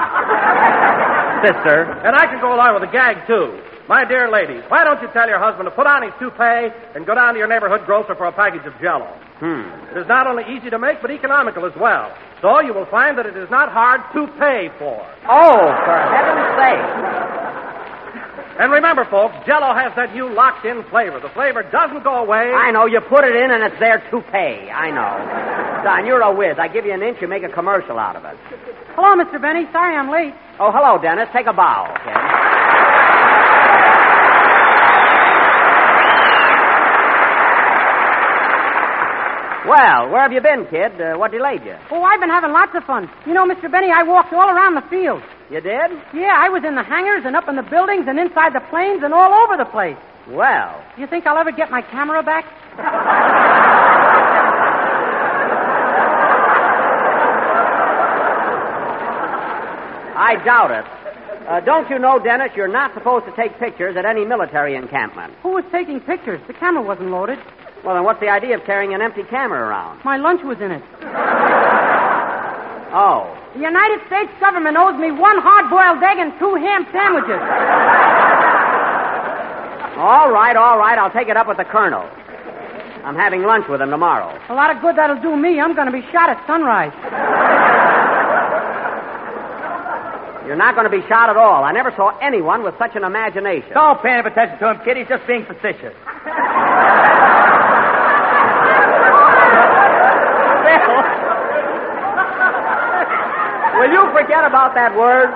Sister. 1.43 1.77
And 2.05 2.15
I 2.15 2.25
can 2.27 2.39
go 2.41 2.53
along 2.53 2.73
with 2.79 2.89
a 2.89 2.91
gag, 2.91 3.25
too. 3.27 3.59
My 3.87 4.03
dear 4.03 4.29
ladies, 4.29 4.63
why 4.67 4.83
don't 4.83 5.01
you 5.01 5.07
tell 5.15 5.27
your 5.29 5.39
husband 5.39 5.63
to 5.63 5.71
put 5.71 5.87
on 5.87 6.03
his 6.03 6.11
toupee 6.19 6.75
and 6.93 7.07
go 7.07 7.15
down 7.15 7.33
to 7.33 7.39
your 7.39 7.47
neighborhood 7.47 7.85
grocer 7.85 8.15
for 8.15 8.27
a 8.27 8.35
package 8.35 8.67
of 8.67 8.75
jello? 8.81 9.07
Hmm. 9.39 9.63
It 9.95 10.01
is 10.03 10.07
not 10.07 10.27
only 10.27 10.43
easy 10.51 10.69
to 10.69 10.79
make, 10.79 11.01
but 11.01 11.09
economical 11.09 11.65
as 11.65 11.71
well. 11.79 12.11
So 12.41 12.59
you 12.59 12.73
will 12.73 12.85
find 12.91 13.17
that 13.17 13.25
it 13.25 13.37
is 13.37 13.49
not 13.49 13.71
hard 13.71 14.01
to 14.11 14.27
pay 14.35 14.67
for. 14.77 14.99
Oh, 15.29 15.71
for 15.87 15.97
heaven's 16.03 16.51
sake. 16.59 17.17
And 18.59 18.71
remember, 18.73 19.05
folks, 19.05 19.35
Jello 19.45 19.71
has 19.73 19.93
that 19.95 20.13
new 20.13 20.33
locked-in 20.33 20.83
flavor. 20.89 21.21
The 21.21 21.29
flavor 21.29 21.61
doesn't 21.61 22.03
go 22.03 22.25
away. 22.25 22.51
I 22.51 22.71
know. 22.71 22.87
You 22.87 22.99
put 23.01 23.23
it 23.23 23.35
in 23.35 23.51
and 23.51 23.63
it's 23.63 23.79
there 23.79 24.01
to 24.09 24.21
pay. 24.33 24.69
I 24.73 24.89
know. 24.89 25.83
Don, 25.85 26.05
you're 26.05 26.21
a 26.21 26.33
whiz. 26.33 26.57
I 26.59 26.67
give 26.67 26.85
you 26.85 26.93
an 26.93 27.03
inch, 27.03 27.21
you 27.21 27.27
make 27.27 27.43
a 27.43 27.53
commercial 27.53 27.99
out 27.99 28.15
of 28.17 28.25
it. 28.25 28.35
Hello, 28.97 29.13
Mr. 29.15 29.39
Benny. 29.41 29.65
Sorry 29.71 29.95
I'm 29.95 30.09
late. 30.09 30.33
Oh, 30.59 30.71
hello, 30.73 30.99
Dennis. 31.01 31.29
Take 31.31 31.45
a 31.47 31.53
bow, 31.53 31.85
okay? 32.01 32.17
Well, 39.67 40.07
where 40.09 40.21
have 40.21 40.31
you 40.31 40.39
been, 40.39 40.65
kid? 40.71 40.95
Uh, 40.95 41.17
what 41.19 41.31
delayed 41.31 41.61
you? 41.65 41.75
Oh, 41.91 42.01
I've 42.01 42.21
been 42.21 42.29
having 42.29 42.53
lots 42.53 42.71
of 42.73 42.85
fun. 42.85 43.09
You 43.25 43.33
know, 43.33 43.43
Mr. 43.45 43.69
Benny, 43.69 43.91
I 43.91 44.01
walked 44.03 44.31
all 44.31 44.47
around 44.47 44.75
the 44.75 44.85
field. 44.89 45.21
You 45.51 45.59
did? 45.59 45.91
Yeah, 46.15 46.31
I 46.39 46.47
was 46.47 46.63
in 46.63 46.75
the 46.75 46.83
hangars 46.83 47.23
and 47.25 47.35
up 47.35 47.49
in 47.49 47.57
the 47.57 47.63
buildings 47.67 48.05
and 48.07 48.17
inside 48.17 48.53
the 48.55 48.63
planes 48.69 49.03
and 49.03 49.13
all 49.13 49.33
over 49.43 49.57
the 49.57 49.65
place. 49.69 49.97
Well, 50.29 50.81
Do 50.95 51.01
you 51.01 51.07
think 51.07 51.27
I'll 51.27 51.37
ever 51.37 51.51
get 51.51 51.69
my 51.69 51.81
camera 51.81 52.23
back? 52.23 52.45
I 60.27 60.35
doubt 60.43 60.71
it. 60.71 60.83
Uh, 61.47 61.61
don't 61.61 61.89
you 61.89 61.97
know, 61.97 62.19
Dennis, 62.19 62.51
you're 62.53 62.67
not 62.67 62.93
supposed 62.93 63.25
to 63.27 63.31
take 63.39 63.57
pictures 63.59 63.95
at 63.95 64.03
any 64.03 64.25
military 64.25 64.75
encampment. 64.75 65.33
Who 65.41 65.55
was 65.55 65.63
taking 65.71 66.01
pictures? 66.01 66.41
The 66.47 66.53
camera 66.53 66.83
wasn't 66.83 67.11
loaded. 67.11 67.39
Well, 67.85 67.95
then 67.95 68.03
what's 68.03 68.19
the 68.19 68.27
idea 68.27 68.57
of 68.59 68.65
carrying 68.65 68.93
an 68.93 69.01
empty 69.01 69.23
camera 69.23 69.63
around? 69.63 70.03
My 70.03 70.17
lunch 70.17 70.41
was 70.43 70.59
in 70.59 70.71
it. 70.71 70.83
Oh. 72.87 73.27
The 73.53 73.59
United 73.59 73.99
States 74.07 74.31
government 74.39 74.77
owes 74.77 74.95
me 74.97 75.11
one 75.11 75.37
hard-boiled 75.43 76.01
egg 76.01 76.17
and 76.23 76.31
two 76.39 76.55
ham 76.55 76.87
sandwiches. 76.95 77.41
All 79.99 80.31
right, 80.31 80.55
all 80.55 80.79
right. 80.79 80.97
I'll 80.97 81.11
take 81.11 81.27
it 81.27 81.35
up 81.35 81.47
with 81.47 81.57
the 81.57 81.65
colonel. 81.65 82.07
I'm 83.03 83.15
having 83.15 83.43
lunch 83.43 83.67
with 83.67 83.81
him 83.81 83.89
tomorrow. 83.89 84.31
A 84.49 84.55
lot 84.55 84.73
of 84.73 84.81
good 84.81 84.95
that'll 84.95 85.21
do 85.21 85.35
me. 85.35 85.59
I'm 85.59 85.75
going 85.75 85.87
to 85.87 85.91
be 85.91 86.01
shot 86.11 86.29
at 86.31 86.39
sunrise. 86.47 86.95
You're 90.47 90.55
not 90.55 90.75
going 90.75 90.89
to 90.89 90.95
be 90.95 91.03
shot 91.09 91.29
at 91.29 91.35
all. 91.35 91.65
I 91.65 91.73
never 91.73 91.91
saw 91.91 92.17
anyone 92.23 92.63
with 92.63 92.73
such 92.79 92.95
an 92.95 93.03
imagination. 93.03 93.67
Don't 93.73 94.01
pay 94.01 94.15
any 94.15 94.23
attention 94.31 94.57
to 94.59 94.71
him, 94.71 94.79
kid. 94.87 94.95
He's 94.95 95.11
just 95.11 95.27
being 95.27 95.43
facetious. 95.43 95.91
Will 103.75 103.91
you 103.91 104.07
forget 104.15 104.47
about 104.47 104.71
that 104.79 104.95
word? 104.95 105.35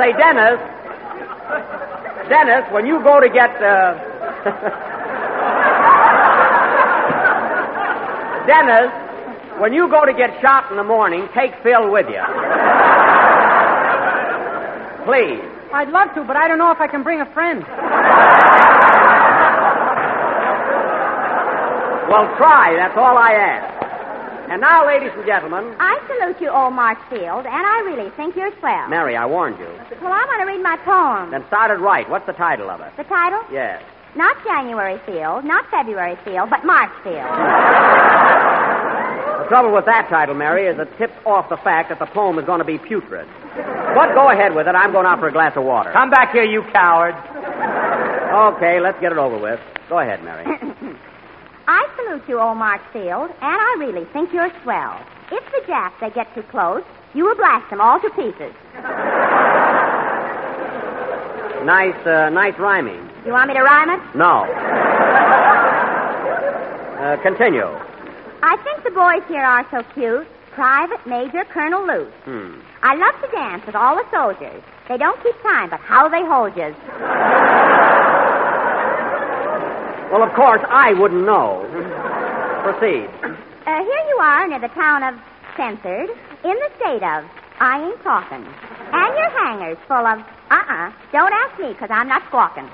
Say, 0.00 0.16
Dennis. 0.16 0.56
Dennis, 2.32 2.64
when 2.72 2.86
you 2.86 3.04
go 3.04 3.20
to 3.20 3.28
get. 3.28 3.52
Uh... 3.60 4.00
Dennis, 8.48 9.05
when 9.60 9.72
you 9.72 9.88
go 9.88 10.04
to 10.04 10.12
get 10.12 10.30
shot 10.40 10.70
in 10.70 10.76
the 10.76 10.84
morning, 10.84 11.28
take 11.34 11.52
Phil 11.62 11.90
with 11.90 12.06
you. 12.08 12.22
Please. 15.06 15.42
I'd 15.72 15.88
love 15.90 16.14
to, 16.14 16.24
but 16.24 16.36
I 16.36 16.48
don't 16.48 16.58
know 16.58 16.70
if 16.72 16.80
I 16.80 16.86
can 16.86 17.02
bring 17.02 17.20
a 17.20 17.30
friend. 17.32 17.62
Well, 22.06 22.26
try. 22.38 22.74
That's 22.78 22.96
all 22.96 23.18
I 23.18 23.32
ask. 23.34 23.76
And 24.50 24.60
now, 24.60 24.86
ladies 24.86 25.10
and 25.16 25.26
gentlemen, 25.26 25.74
I 25.80 25.98
salute 26.06 26.40
you, 26.40 26.50
old 26.50 26.72
Marchfield, 26.72 27.46
and 27.46 27.66
I 27.66 27.82
really 27.82 28.10
think 28.14 28.36
you're 28.36 28.54
swell. 28.60 28.88
Mary, 28.88 29.16
I 29.16 29.26
warned 29.26 29.58
you. 29.58 29.66
Well, 30.00 30.12
I 30.14 30.22
want 30.22 30.40
to 30.40 30.46
read 30.46 30.62
my 30.62 30.76
poem. 30.86 31.32
Then 31.32 31.44
start 31.48 31.72
it 31.72 31.82
right. 31.82 32.08
What's 32.08 32.26
the 32.26 32.32
title 32.32 32.70
of 32.70 32.80
it? 32.80 32.92
The 32.96 33.02
title? 33.04 33.42
Yes. 33.50 33.82
Not 34.14 34.36
January 34.44 35.00
Field, 35.04 35.44
not 35.44 35.68
February 35.68 36.16
Field, 36.24 36.48
but 36.48 36.64
March 36.64 36.92
Field. 37.02 37.26
The 39.46 39.50
trouble 39.50 39.70
with 39.70 39.86
that 39.86 40.08
title, 40.10 40.34
Mary, 40.34 40.66
is 40.66 40.76
it 40.76 40.90
tips 40.98 41.14
off 41.24 41.48
the 41.48 41.56
fact 41.62 41.90
that 41.90 42.00
the 42.00 42.10
poem 42.10 42.36
is 42.40 42.44
going 42.44 42.58
to 42.58 42.64
be 42.64 42.78
putrid. 42.78 43.28
But 43.54 44.10
go 44.12 44.28
ahead 44.28 44.52
with 44.56 44.66
it. 44.66 44.74
I'm 44.74 44.90
going 44.90 45.06
out 45.06 45.20
for 45.20 45.28
a 45.28 45.32
glass 45.32 45.56
of 45.56 45.62
water. 45.62 45.92
Come 45.92 46.10
back 46.10 46.32
here, 46.32 46.42
you 46.42 46.66
coward. 46.72 47.14
Okay, 48.58 48.80
let's 48.80 48.98
get 48.98 49.12
it 49.12 49.18
over 49.18 49.38
with. 49.38 49.60
Go 49.88 50.00
ahead, 50.00 50.24
Mary. 50.24 50.42
I 51.68 51.86
salute 51.94 52.26
you, 52.26 52.40
old 52.40 52.58
Field, 52.92 53.30
and 53.30 53.54
I 53.62 53.76
really 53.78 54.04
think 54.06 54.32
you're 54.32 54.50
swell. 54.64 54.98
If 55.30 55.44
the 55.54 55.62
Japs 55.68 55.94
they 56.00 56.10
get 56.10 56.26
too 56.34 56.42
close, 56.50 56.82
you 57.14 57.22
will 57.22 57.36
blast 57.36 57.70
them 57.70 57.80
all 57.80 58.00
to 58.00 58.10
pieces. 58.18 58.50
Nice, 61.62 61.94
uh, 62.04 62.30
nice 62.30 62.58
rhyming. 62.58 62.98
You 63.24 63.30
want 63.30 63.46
me 63.46 63.54
to 63.54 63.62
rhyme 63.62 63.90
it? 63.90 64.00
No. 64.16 64.42
Uh, 66.98 67.22
continue. 67.22 67.70
The 68.86 68.94
boys 68.94 69.26
here 69.26 69.42
are 69.42 69.66
so 69.72 69.82
cute. 69.94 70.28
Private 70.52 71.04
Major 71.08 71.44
Colonel 71.50 71.84
Luce. 71.84 72.12
Hmm. 72.22 72.60
I 72.82 72.94
love 72.94 73.20
to 73.20 73.28
dance 73.34 73.66
with 73.66 73.74
all 73.74 73.96
the 73.96 74.06
soldiers. 74.14 74.62
They 74.88 74.96
don't 74.96 75.20
keep 75.24 75.34
time, 75.42 75.70
but 75.70 75.80
how 75.80 76.08
they 76.08 76.22
hold 76.22 76.54
you. 76.54 76.70
Well, 80.12 80.22
of 80.22 80.32
course, 80.38 80.62
I 80.70 80.94
wouldn't 80.94 81.26
know. 81.26 81.66
Proceed. 82.62 83.10
Uh, 83.66 83.82
here 83.82 84.02
you 84.06 84.18
are 84.22 84.46
near 84.46 84.60
the 84.60 84.68
town 84.68 85.02
of 85.02 85.18
Censored, 85.56 86.10
in 86.44 86.54
the 86.54 86.70
state 86.78 87.02
of 87.02 87.24
I 87.58 87.82
ain't 87.82 88.00
talking. 88.04 88.46
And 88.46 89.18
your 89.18 89.30
hangers 89.42 89.78
full 89.88 90.06
of 90.06 90.20
uh-uh. 90.50 90.92
Don't 91.10 91.32
ask 91.32 91.58
me, 91.58 91.72
because 91.72 91.90
I'm 91.90 92.06
not 92.06 92.22
squawking. 92.28 92.70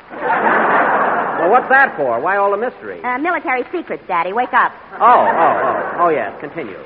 Well, 1.43 1.51
what's 1.51 1.69
that 1.71 1.97
for? 1.97 2.21
Why 2.21 2.37
all 2.37 2.53
the 2.53 2.57
mystery? 2.57 3.03
Uh, 3.03 3.19
military 3.19 3.65
secrets, 3.75 4.05
Daddy. 4.07 4.33
Wake 4.33 4.55
up. 4.55 4.71
Oh, 4.95 5.27
oh, 5.27 5.59
oh. 5.99 6.07
Oh, 6.07 6.09
yes. 6.09 6.31
Continue. 6.39 6.79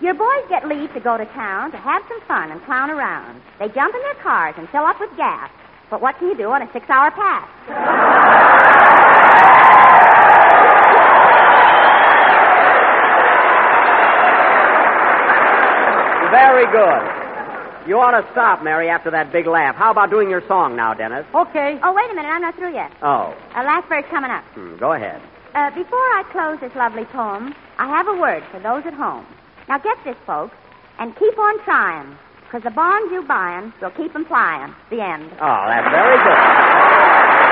Your 0.00 0.14
boys 0.14 0.46
get 0.48 0.62
leave 0.68 0.94
to 0.94 1.00
go 1.00 1.16
to 1.18 1.24
town 1.34 1.72
to 1.72 1.76
have 1.76 2.02
some 2.06 2.20
fun 2.28 2.52
and 2.52 2.62
clown 2.62 2.88
around. 2.90 3.42
They 3.58 3.66
jump 3.66 3.96
in 3.96 4.02
their 4.02 4.22
cars 4.22 4.54
and 4.58 4.68
fill 4.68 4.84
up 4.84 5.00
with 5.00 5.10
gas. 5.16 5.50
But 5.90 6.00
what 6.00 6.18
can 6.20 6.28
you 6.28 6.36
do 6.36 6.50
on 6.52 6.62
a 6.62 6.72
six-hour 6.72 7.10
pass? 7.18 8.46
Very 16.30 16.66
good. 16.70 17.25
You 17.86 18.00
ought 18.00 18.18
to 18.20 18.26
stop, 18.32 18.64
Mary, 18.64 18.88
after 18.88 19.10
that 19.12 19.30
big 19.30 19.46
laugh. 19.46 19.76
How 19.76 19.92
about 19.92 20.10
doing 20.10 20.28
your 20.28 20.42
song 20.48 20.74
now, 20.74 20.92
Dennis? 20.92 21.24
Okay. 21.32 21.78
Oh, 21.82 21.92
wait 21.94 22.10
a 22.10 22.14
minute. 22.14 22.28
I'm 22.28 22.42
not 22.42 22.56
through 22.56 22.74
yet. 22.74 22.90
Oh, 23.00 23.32
A 23.54 23.62
last 23.62 23.86
verse 23.88 24.04
coming 24.10 24.30
up. 24.30 24.42
hmm, 24.54 24.76
go 24.76 24.92
ahead. 24.92 25.22
Uh, 25.54 25.70
before 25.70 25.98
I 26.18 26.24
close 26.32 26.58
this 26.60 26.74
lovely 26.74 27.04
poem, 27.06 27.54
I 27.78 27.86
have 27.86 28.08
a 28.08 28.14
word 28.16 28.42
for 28.50 28.58
those 28.58 28.84
at 28.86 28.94
home. 28.94 29.24
Now 29.68 29.78
get 29.78 29.96
this, 30.04 30.16
folks, 30.26 30.56
and 30.98 31.14
keep 31.16 31.38
on 31.38 31.62
trying, 31.64 32.16
because 32.44 32.62
the 32.64 32.70
bonds 32.70 33.12
you 33.12 33.22
buying 33.22 33.72
will 33.80 33.90
keep 33.90 34.14
'em 34.14 34.24
flying. 34.24 34.74
The 34.90 35.00
end. 35.00 35.30
Oh, 35.40 35.64
that's 35.68 35.88
very 35.90 36.16
good. 36.18 37.46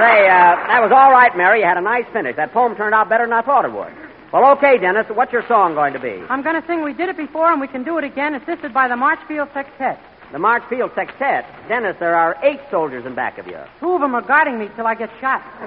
Say, 0.00 0.24
uh, 0.32 0.56
that 0.72 0.80
was 0.80 0.92
all 0.96 1.12
right, 1.12 1.28
Mary. 1.36 1.60
You 1.60 1.66
had 1.66 1.76
a 1.76 1.82
nice 1.82 2.06
finish. 2.10 2.34
That 2.36 2.54
poem 2.54 2.74
turned 2.74 2.94
out 2.94 3.10
better 3.10 3.24
than 3.26 3.34
I 3.34 3.42
thought 3.42 3.66
it 3.66 3.72
would. 3.72 3.92
Well, 4.32 4.52
okay, 4.56 4.78
Dennis. 4.78 5.06
What's 5.12 5.32
your 5.32 5.44
song 5.48 5.74
going 5.74 5.92
to 5.92 5.98
be? 5.98 6.22
I'm 6.30 6.42
going 6.42 6.60
to 6.60 6.64
sing 6.66 6.84
We 6.84 6.92
Did 6.92 7.08
It 7.08 7.16
Before 7.16 7.50
and 7.50 7.60
We 7.60 7.66
Can 7.66 7.82
Do 7.82 7.98
It 7.98 8.04
Again, 8.04 8.34
assisted 8.36 8.72
by 8.72 8.86
the 8.86 8.96
Marchfield 8.96 9.48
Sextet. 9.52 9.98
The 10.30 10.38
Marchfield 10.38 10.92
Sextet. 10.94 11.44
Dennis, 11.68 11.96
there 11.98 12.14
are 12.14 12.36
eight 12.44 12.60
soldiers 12.70 13.04
in 13.04 13.16
back 13.16 13.38
of 13.38 13.48
you. 13.48 13.58
Two 13.80 13.90
of 13.90 14.00
them 14.00 14.14
are 14.14 14.22
guarding 14.22 14.58
me 14.60 14.68
till 14.76 14.86
I 14.86 14.94
get 14.94 15.10
shot. 15.20 15.42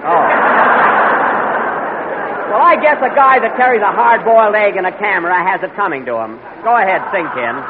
well, 2.56 2.62
I 2.64 2.76
guess 2.80 2.96
a 3.04 3.12
guy 3.14 3.38
that 3.40 3.52
carries 3.58 3.82
a 3.82 3.92
hard 3.92 4.24
boiled 4.24 4.54
egg 4.54 4.76
and 4.76 4.86
a 4.86 4.96
camera 4.98 5.36
has 5.44 5.62
it 5.62 5.76
coming 5.76 6.06
to 6.06 6.16
him. 6.16 6.40
Go 6.64 6.72
ahead, 6.72 7.04
sing, 7.12 7.28
Ken. 7.36 7.60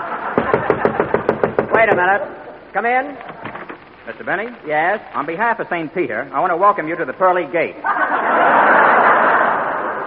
Wait 1.75 1.91
a 1.91 1.97
minute. 1.97 2.23
Come 2.73 2.87
in. 2.87 3.19
Mr. 4.07 4.25
Benny, 4.25 4.47
Yes? 4.65 5.01
on 5.15 5.27
behalf 5.27 5.59
of 5.59 5.67
St. 5.69 5.93
Peter, 5.93 6.31
I 6.33 6.39
want 6.39 6.53
to 6.53 6.57
welcome 6.57 6.87
you 6.87 6.95
to 6.95 7.05
the 7.05 7.15
Pearly 7.15 7.51
Gate. 7.51 7.75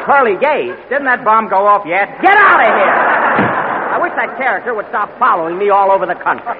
Pearly 0.07 0.39
Gate. 0.39 0.71
Didn't 0.87 1.03
that 1.03 1.27
bomb 1.27 1.51
go 1.51 1.67
off 1.67 1.83
yet? 1.83 2.07
Get 2.23 2.31
out 2.31 2.63
of 2.63 2.71
here! 2.71 2.95
I 3.91 3.99
wish 3.99 4.15
that 4.15 4.39
character 4.39 4.73
would 4.73 4.87
stop 4.87 5.11
following 5.19 5.57
me 5.59 5.69
all 5.69 5.91
over 5.91 6.05
the 6.07 6.15
country. 6.15 6.55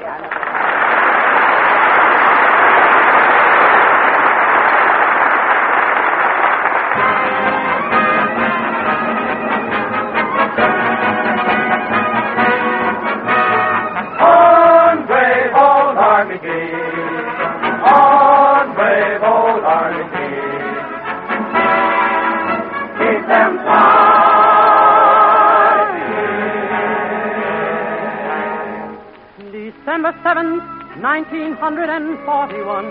11th, 30.38 31.02
1941. 31.02 32.86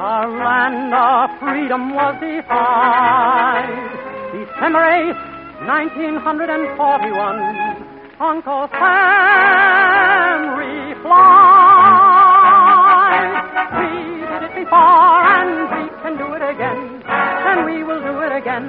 Our 0.00 0.24
land 0.40 0.94
of 0.94 1.28
freedom 1.38 1.92
was 1.92 2.14
defined. 2.16 3.76
December 4.32 4.80
8, 4.80 5.12
1941. 5.68 7.36
Uncle 8.20 8.68
Sam 8.72 10.56
replied. 10.56 11.20
We 13.76 13.90
did 14.24 14.42
it 14.48 14.54
before 14.64 15.20
and 15.36 15.69
again. 18.40 18.64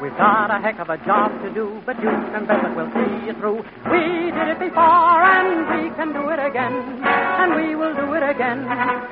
We've 0.00 0.16
got 0.16 0.54
a 0.54 0.62
heck 0.62 0.78
of 0.78 0.88
a 0.88 0.98
job 1.02 1.34
to 1.42 1.50
do, 1.52 1.82
but 1.84 1.98
you 1.98 2.10
can 2.30 2.46
bet 2.46 2.62
that 2.62 2.76
we'll 2.76 2.90
see 2.94 3.26
it 3.26 3.36
through. 3.42 3.66
We 3.90 4.30
did 4.30 4.48
it 4.54 4.58
before 4.62 5.18
and 5.26 5.66
we 5.74 5.90
can 5.98 6.14
do 6.14 6.30
it 6.30 6.38
again. 6.38 7.02
And 7.02 7.58
we 7.58 7.74
will 7.74 7.94
do 7.98 8.14
it 8.14 8.22
again. 8.22 8.62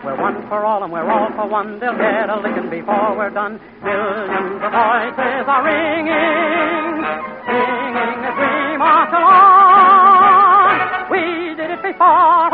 We're 0.07 0.21
one 0.21 0.47
for 0.47 0.65
all 0.65 0.85
and 0.85 0.93
we're 0.93 1.11
all 1.11 1.31
for 1.35 1.49
one. 1.49 1.81
They'll 1.81 1.99
get 1.99 2.31
a 2.31 2.39
licking 2.39 2.71
before 2.71 3.19
we're 3.19 3.35
done. 3.35 3.59
Millions 3.83 4.63
of 4.63 4.71
voices 4.71 5.45
are 5.51 5.65
ringing, 5.67 7.03
singing 7.51 8.19
as 8.31 8.37
we 8.39 8.79
march 8.79 9.11
along. 9.11 10.79
We 11.11 11.55
did 11.59 11.71
it 11.71 11.83
before 11.83 12.46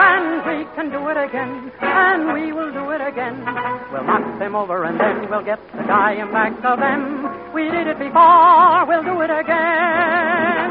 can 0.83 0.91
do 0.91 1.09
it 1.09 1.17
again. 1.17 1.71
And 1.81 2.33
we 2.35 2.53
will 2.53 2.73
do 2.73 2.91
it 2.91 3.01
again. 3.01 3.39
We'll 3.93 4.03
knock 4.03 4.39
them 4.41 4.57
over 4.57 4.83
and 4.83 4.99
then 4.99 5.31
we'll 5.31 5.45
get 5.45 5.61
the 5.79 5.85
dying 5.87 6.33
back 6.33 6.59
of 6.65 6.81
them. 6.81 7.55
We 7.55 7.71
did 7.71 7.87
it 7.87 7.99
before, 7.99 8.87
we'll 8.91 9.07
do 9.07 9.15
it 9.23 9.31
again. 9.31 10.67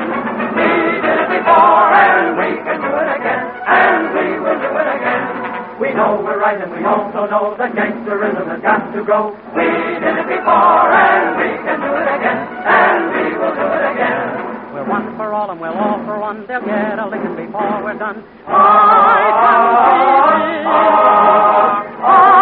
We 0.52 1.00
did 1.00 1.16
it 1.16 1.30
before 1.32 1.96
and 1.96 2.36
we 2.36 2.50
can 2.60 2.78
do 2.84 2.92
it 2.92 3.10
again. 3.16 3.44
And 3.64 4.02
we 4.12 4.28
will 4.44 4.60
do 4.60 4.72
it 4.84 4.90
again. 5.00 5.24
We 5.80 5.94
know 5.96 6.20
we're 6.20 6.40
right 6.40 6.60
and 6.60 6.72
we 6.76 6.84
also 6.84 7.32
know 7.32 7.56
that 7.56 7.72
gangsterism 7.72 8.52
has 8.52 8.62
got 8.62 8.92
to 8.92 9.06
go. 9.08 9.32
We 9.56 9.64
did 9.64 10.16
it 10.20 10.28
before 10.28 10.92
and 10.92 11.40
we 11.40 11.50
can 11.64 11.80
do 11.80 11.88
it 11.88 12.02
again. 12.04 12.11
One 15.48 15.58
for 15.58 15.62
all 15.62 15.62
and 15.62 15.62
we're 15.62 15.70
all 15.70 15.98
for 16.06 16.20
one. 16.20 16.46
They'll 16.48 16.62
get 16.62 17.00
a 17.00 17.08
licking 17.08 17.36
before 17.36 17.84
we're 17.84 17.98
done. 17.98 18.24
Ah, 18.48 18.54
ah, 18.54 19.62
ah, 22.04 22.42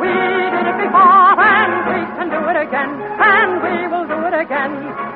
we 0.00 0.08
did 0.50 0.66
it 0.66 0.78
before 0.82 1.38
and 1.38 1.72
we 1.86 2.00
can 2.16 2.28
do 2.30 2.40
it 2.48 2.56
again. 2.66 2.90
And 3.20 3.62
we 3.62 3.86
will 3.86 4.06
do 4.08 4.18
it 4.26 4.34
again. 4.34 4.72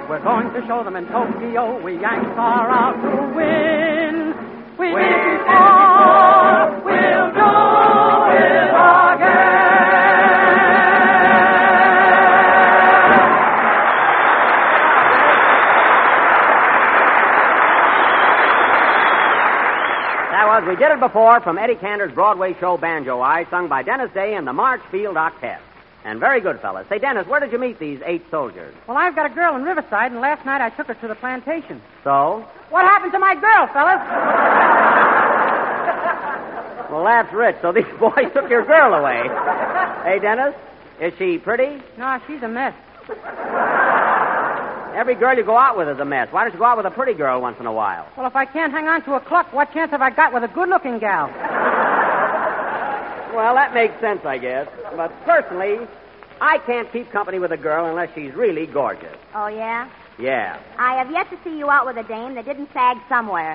We're 0.09 0.23
going 0.23 0.53
to 0.53 0.67
show 0.67 0.85
them 0.85 0.97
in 0.97 1.07
Tokyo 1.09 1.83
we 1.83 1.99
Yanks 2.01 2.31
are 2.37 2.71
out 2.71 2.97
to 3.03 3.35
win. 3.35 4.35
We 4.79 4.89
did 4.89 5.41
We 20.73 20.79
Did 20.79 20.91
It 20.91 21.01
Before 21.01 21.39
from 21.43 21.59
Eddie 21.59 21.75
Cantor's 21.75 22.15
Broadway 22.15 22.57
show 22.59 22.79
Banjo 22.79 23.21
Eye, 23.21 23.45
sung 23.51 23.69
by 23.69 23.83
Dennis 23.83 24.11
Day 24.15 24.37
and 24.37 24.47
the 24.47 24.55
Marchfield 24.55 25.17
Octet. 25.17 25.59
And 26.03 26.19
very 26.19 26.41
good, 26.41 26.61
fellas. 26.61 26.89
Say, 26.89 26.99
Dennis, 26.99 27.27
where 27.27 27.41
did 27.41 27.53
you 27.53 27.59
meet 27.59 27.79
these 27.79 28.01
eight 28.07 28.25
soldiers? 28.31 28.75
Well, 28.89 28.97
I've 28.97 29.15
got 29.15 29.31
a 29.31 29.35
girl 29.35 29.55
in 29.55 29.65
Riverside, 29.65 30.13
and 30.13 30.23
last 30.23 30.47
night 30.47 30.63
I 30.63 30.71
took 30.71 30.87
her 30.87 30.95
to 30.95 31.09
the 31.09 31.15
plantation. 31.15 31.83
So? 32.05 32.49
What 32.71 32.87
happened 32.87 33.13
to 33.13 33.19
my 33.19 33.35
girl, 33.35 33.67
fellas? 33.75 34.01
Well, 36.91 37.05
that's 37.05 37.31
rich. 37.35 37.57
So 37.61 37.73
these 37.73 37.85
boys 38.01 38.33
took 38.33 38.49
your 38.49 38.65
girl 38.65 38.95
away. 38.95 39.29
Hey, 40.05 40.21
Dennis, 40.21 40.55
is 41.03 41.13
she 41.19 41.37
pretty? 41.37 41.83
No, 41.99 42.19
she's 42.27 42.43
a 42.43 42.49
mess. 42.49 42.73
Every 44.95 45.15
girl 45.15 45.37
you 45.37 45.43
go 45.45 45.57
out 45.57 45.77
with 45.79 45.89
is 45.89 45.99
a 45.99 46.05
mess. 46.05 46.29
Why 46.31 46.45
don't 46.45 46.53
you 46.53 46.59
go 46.59 46.67
out 46.67 46.77
with 46.77 46.87
a 46.87 46.91
pretty 46.91 47.15
girl 47.15 47.41
once 47.41 47.59
in 47.59 47.67
a 47.67 47.73
while? 47.73 48.07
Well, 48.17 48.27
if 48.27 48.37
I 48.37 48.45
can't 48.45 48.73
hang 48.73 48.89
on 48.89 49.03
to 49.05 49.15
a 49.15 49.21
cluck, 49.21 49.53
what 49.53 49.73
chance 49.73 49.91
have 49.91 50.03
I 50.03 50.11
got 50.11 50.33
with 50.33 50.45
a 50.45 50.49
good-looking 50.49 50.99
gal? 50.99 51.31
Well, 53.33 53.55
that 53.55 53.73
makes 53.73 53.99
sense, 53.99 54.21
I 54.27 54.37
guess. 54.37 54.69
But 54.95 55.11
personally, 55.25 55.89
I 56.43 56.59
can't 56.67 56.93
keep 56.93 57.11
company 57.11 57.39
with 57.39 57.51
a 57.51 57.57
girl 57.57 57.87
unless 57.87 58.11
she's 58.15 58.35
really 58.35 58.67
gorgeous. 58.67 59.17
Oh, 59.35 59.47
yeah? 59.47 59.89
Yeah. 60.19 60.61
I 60.79 60.97
have 60.97 61.11
yet 61.11 61.31
to 61.31 61.39
see 61.43 61.57
you 61.57 61.71
out 61.71 61.87
with 61.87 61.97
a 61.97 62.03
dame 62.07 62.35
that 62.35 62.45
didn't 62.45 62.69
sag 62.75 62.99
somewhere. 63.09 63.55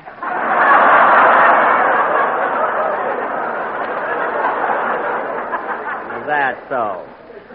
Is 6.18 6.26
that 6.26 6.58
so? 6.70 7.06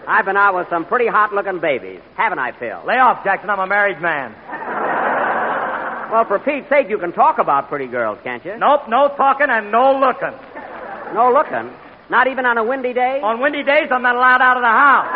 I've 0.07 0.25
been 0.25 0.37
out 0.37 0.55
with 0.55 0.69
some 0.69 0.85
pretty 0.85 1.07
hot 1.07 1.33
looking 1.33 1.61
babies, 1.61 2.01
haven't 2.17 2.39
I, 2.39 2.53
Phil? 2.53 2.83
Lay 2.87 2.99
off, 2.99 3.23
Jackson. 3.23 3.51
I'm 3.51 3.61
a 3.61 3.67
married 3.67 4.01
man. 4.01 4.35
Well, 6.11 6.25
for 6.27 6.39
Pete's 6.39 6.69
sake, 6.69 6.91
you 6.91 6.99
can 6.99 7.13
talk 7.13 7.39
about 7.39 7.69
pretty 7.69 7.87
girls, 7.87 8.19
can't 8.23 8.45
you? 8.45 8.57
Nope, 8.59 8.89
no 8.89 9.09
talking 9.17 9.47
and 9.49 9.73
no 9.73 9.99
looking. 9.99 10.37
No 11.15 11.33
looking. 11.33 11.73
Not 12.11 12.27
even 12.27 12.45
on 12.45 12.59
a 12.59 12.65
windy 12.65 12.93
day? 12.93 13.21
On 13.23 13.41
windy 13.41 13.63
days, 13.63 13.89
I'm 13.91 14.03
not 14.03 14.17
allowed 14.17 14.43
out 14.43 14.57
of 14.57 14.63
the 14.63 14.69
house. 14.69 15.09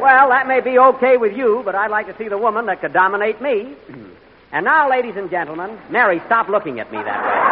Well, 0.00 0.30
that 0.30 0.46
may 0.48 0.60
be 0.60 0.78
okay 0.78 1.18
with 1.18 1.36
you, 1.36 1.62
but 1.64 1.74
I'd 1.74 1.90
like 1.90 2.06
to 2.06 2.16
see 2.16 2.28
the 2.28 2.38
woman 2.38 2.66
that 2.66 2.80
could 2.80 2.94
dominate 2.94 3.42
me. 3.42 3.74
and 4.52 4.64
now, 4.64 4.88
ladies 4.88 5.16
and 5.16 5.28
gentlemen, 5.30 5.78
Mary, 5.90 6.22
stop 6.24 6.48
looking 6.48 6.80
at 6.80 6.90
me 6.90 6.96
that 6.98 7.24
way. 7.26 7.49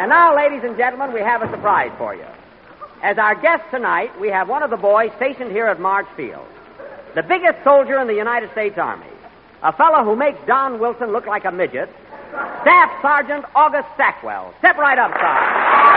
And 0.00 0.08
now, 0.08 0.34
ladies 0.34 0.64
and 0.64 0.78
gentlemen, 0.78 1.12
we 1.12 1.20
have 1.20 1.42
a 1.42 1.50
surprise 1.50 1.92
for 1.98 2.14
you. 2.14 2.24
As 3.02 3.18
our 3.18 3.34
guest 3.34 3.64
tonight, 3.70 4.18
we 4.18 4.28
have 4.30 4.48
one 4.48 4.62
of 4.62 4.70
the 4.70 4.78
boys 4.78 5.10
stationed 5.16 5.50
here 5.50 5.66
at 5.66 5.78
Marchfield, 5.78 6.46
the 7.14 7.22
biggest 7.22 7.62
soldier 7.64 8.00
in 8.00 8.06
the 8.06 8.14
United 8.14 8.50
States 8.52 8.78
Army, 8.78 9.12
a 9.62 9.74
fellow 9.74 10.02
who 10.02 10.16
makes 10.16 10.38
Don 10.46 10.80
Wilson 10.80 11.12
look 11.12 11.26
like 11.26 11.44
a 11.44 11.52
midget, 11.52 11.90
Staff 12.62 13.02
Sergeant 13.02 13.44
August 13.54 13.88
Stackwell. 13.94 14.54
Step 14.60 14.78
right 14.78 14.98
up, 14.98 15.10
Sergeant. 15.12 15.90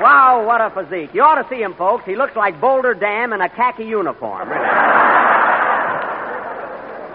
Wow, 0.00 0.44
what 0.46 0.60
a 0.60 0.70
physique. 0.70 1.10
You 1.12 1.22
ought 1.22 1.42
to 1.42 1.48
see 1.48 1.60
him, 1.60 1.74
folks. 1.74 2.04
He 2.04 2.14
looks 2.14 2.36
like 2.36 2.60
Boulder 2.60 2.94
Dam 2.94 3.32
in 3.32 3.40
a 3.40 3.48
khaki 3.48 3.84
uniform. 3.84 4.48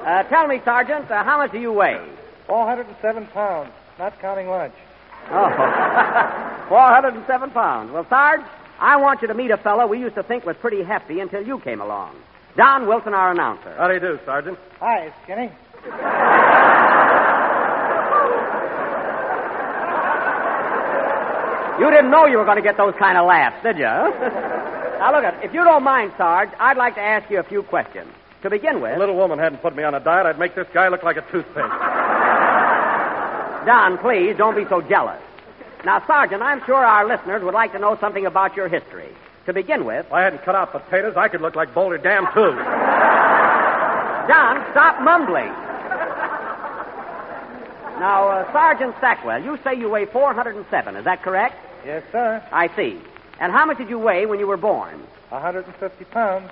Uh, 0.10 0.24
tell 0.24 0.48
me, 0.48 0.60
Sergeant, 0.65 1.06
uh, 1.12 1.24
how 1.24 1.38
much 1.38 1.52
do 1.52 1.60
you 1.60 1.72
weigh? 1.72 2.04
407 2.48 3.28
pounds, 3.28 3.72
not 4.00 4.19
counting 4.19 4.48
lunch. 4.48 4.74
Oh, 5.30 6.65
407 6.67 7.52
pounds. 7.52 7.91
Well, 7.91 8.08
Sarge, 8.10 8.41
I 8.80 8.98
want 8.98 9.22
you 9.22 9.28
to 9.28 9.36
meet 9.36 9.52
a 9.52 9.58
fellow 9.58 9.86
we 9.86 10.00
used 10.00 10.15
to 10.15 10.24
think 10.24 10.48
was 10.48 10.56
pretty 10.58 10.82
hefty 10.82 11.19
until 11.19 11.45
you 11.45 11.60
came 11.60 11.80
along. 11.80 12.15
Don 12.58 12.88
Wilson, 12.88 13.13
our 13.13 13.34
announcer. 13.34 13.72
How 13.78 13.88
do 13.88 13.93
you 13.93 14.00
do, 14.00 14.19
Sergeant? 14.26 14.58
Hi, 14.80 15.13
Skinny. 15.26 15.52
you 21.80 21.91
didn't 21.91 22.10
know 22.10 22.26
you 22.26 22.39
were 22.39 22.45
going 22.45 22.58
to 22.58 22.63
get 22.63 22.78
those 22.78 22.95
kind 22.98 23.15
of 23.15 23.28
laughs, 23.28 23.62
did 23.62 23.78
you? 23.78 23.84
now, 24.98 25.12
look, 25.13 25.36
if 25.43 25.54
you 25.54 25.63
don't 25.63 25.84
mind, 25.84 26.13
Sarge, 26.17 26.50
I'd 26.60 26.78
like 26.78 26.95
to 26.95 27.02
ask 27.02 27.30
you 27.30 27.38
a 27.39 27.43
few 27.43 27.62
questions. 27.62 28.10
To 28.43 28.49
begin 28.49 28.82
with, 28.82 28.91
If 28.91 28.97
a 28.97 28.99
little 28.99 29.17
woman 29.17 29.38
hadn't 29.38 29.62
put 29.62 29.75
me 29.75 29.84
on 29.84 29.93
a 29.93 29.99
diet, 29.99 30.25
I'd 30.25 30.39
make 30.39 30.56
this 30.56 30.67
guy 30.73 30.88
look 30.88 31.04
like 31.04 31.17
a 31.17 31.21
toothpaste. 31.32 31.56
Don, 33.65 33.97
please, 33.97 34.36
don't 34.38 34.56
be 34.56 34.63
so 34.69 34.82
jealous. 34.82 35.19
Now, 35.86 36.02
Sergeant, 36.08 36.41
I'm 36.41 36.62
sure 36.65 36.75
our 36.78 37.06
listeners 37.08 37.43
would 37.43 37.54
like 37.54 37.73
to 37.73 37.80
know 37.80 37.97
something 37.99 38.25
about 38.25 38.56
your 38.56 38.67
history. 38.69 39.10
To 39.45 39.54
begin 39.54 39.86
with, 39.86 40.06
If 40.06 40.13
I 40.13 40.21
hadn't 40.21 40.43
cut 40.43 40.56
out 40.56 40.71
potatoes, 40.71 41.15
I 41.17 41.28
could 41.28 41.41
look 41.41 41.56
like 41.56 41.73
Boulder 41.73 41.97
Dam, 41.97 42.25
too. 42.34 42.52
Don, 44.30 44.71
stop 44.71 45.02
mumbling. 45.02 45.52
Now, 47.99 48.30
uh, 48.30 48.52
Sergeant 48.54 48.95
Stackwell, 49.02 49.43
you 49.43 49.58
say 49.63 49.75
you 49.78 49.89
weigh 49.89 50.06
407. 50.06 50.95
Is 50.95 51.04
that 51.04 51.21
correct? 51.23 51.56
Yes, 51.86 52.04
sir. 52.12 52.41
I 52.52 52.73
see. 52.75 52.99
And 53.41 53.52
how 53.52 53.65
much 53.65 53.78
did 53.78 53.89
you 53.89 53.99
weigh 53.99 54.25
when 54.25 54.39
you 54.39 54.47
were 54.47 54.58
born? 54.58 55.02
150 55.30 56.06
pounds. 56.06 56.49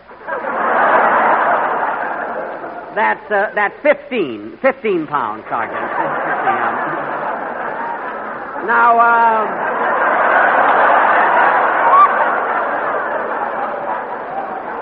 That's 2.98 3.30
uh, 3.30 3.52
that's 3.54 3.80
15. 3.84 4.58
15 4.58 5.06
pounds, 5.06 5.44
Sergeant. 5.48 5.78
15, 5.78 6.50
um. 6.50 6.74
Now, 8.66 8.98
uh, 8.98 9.46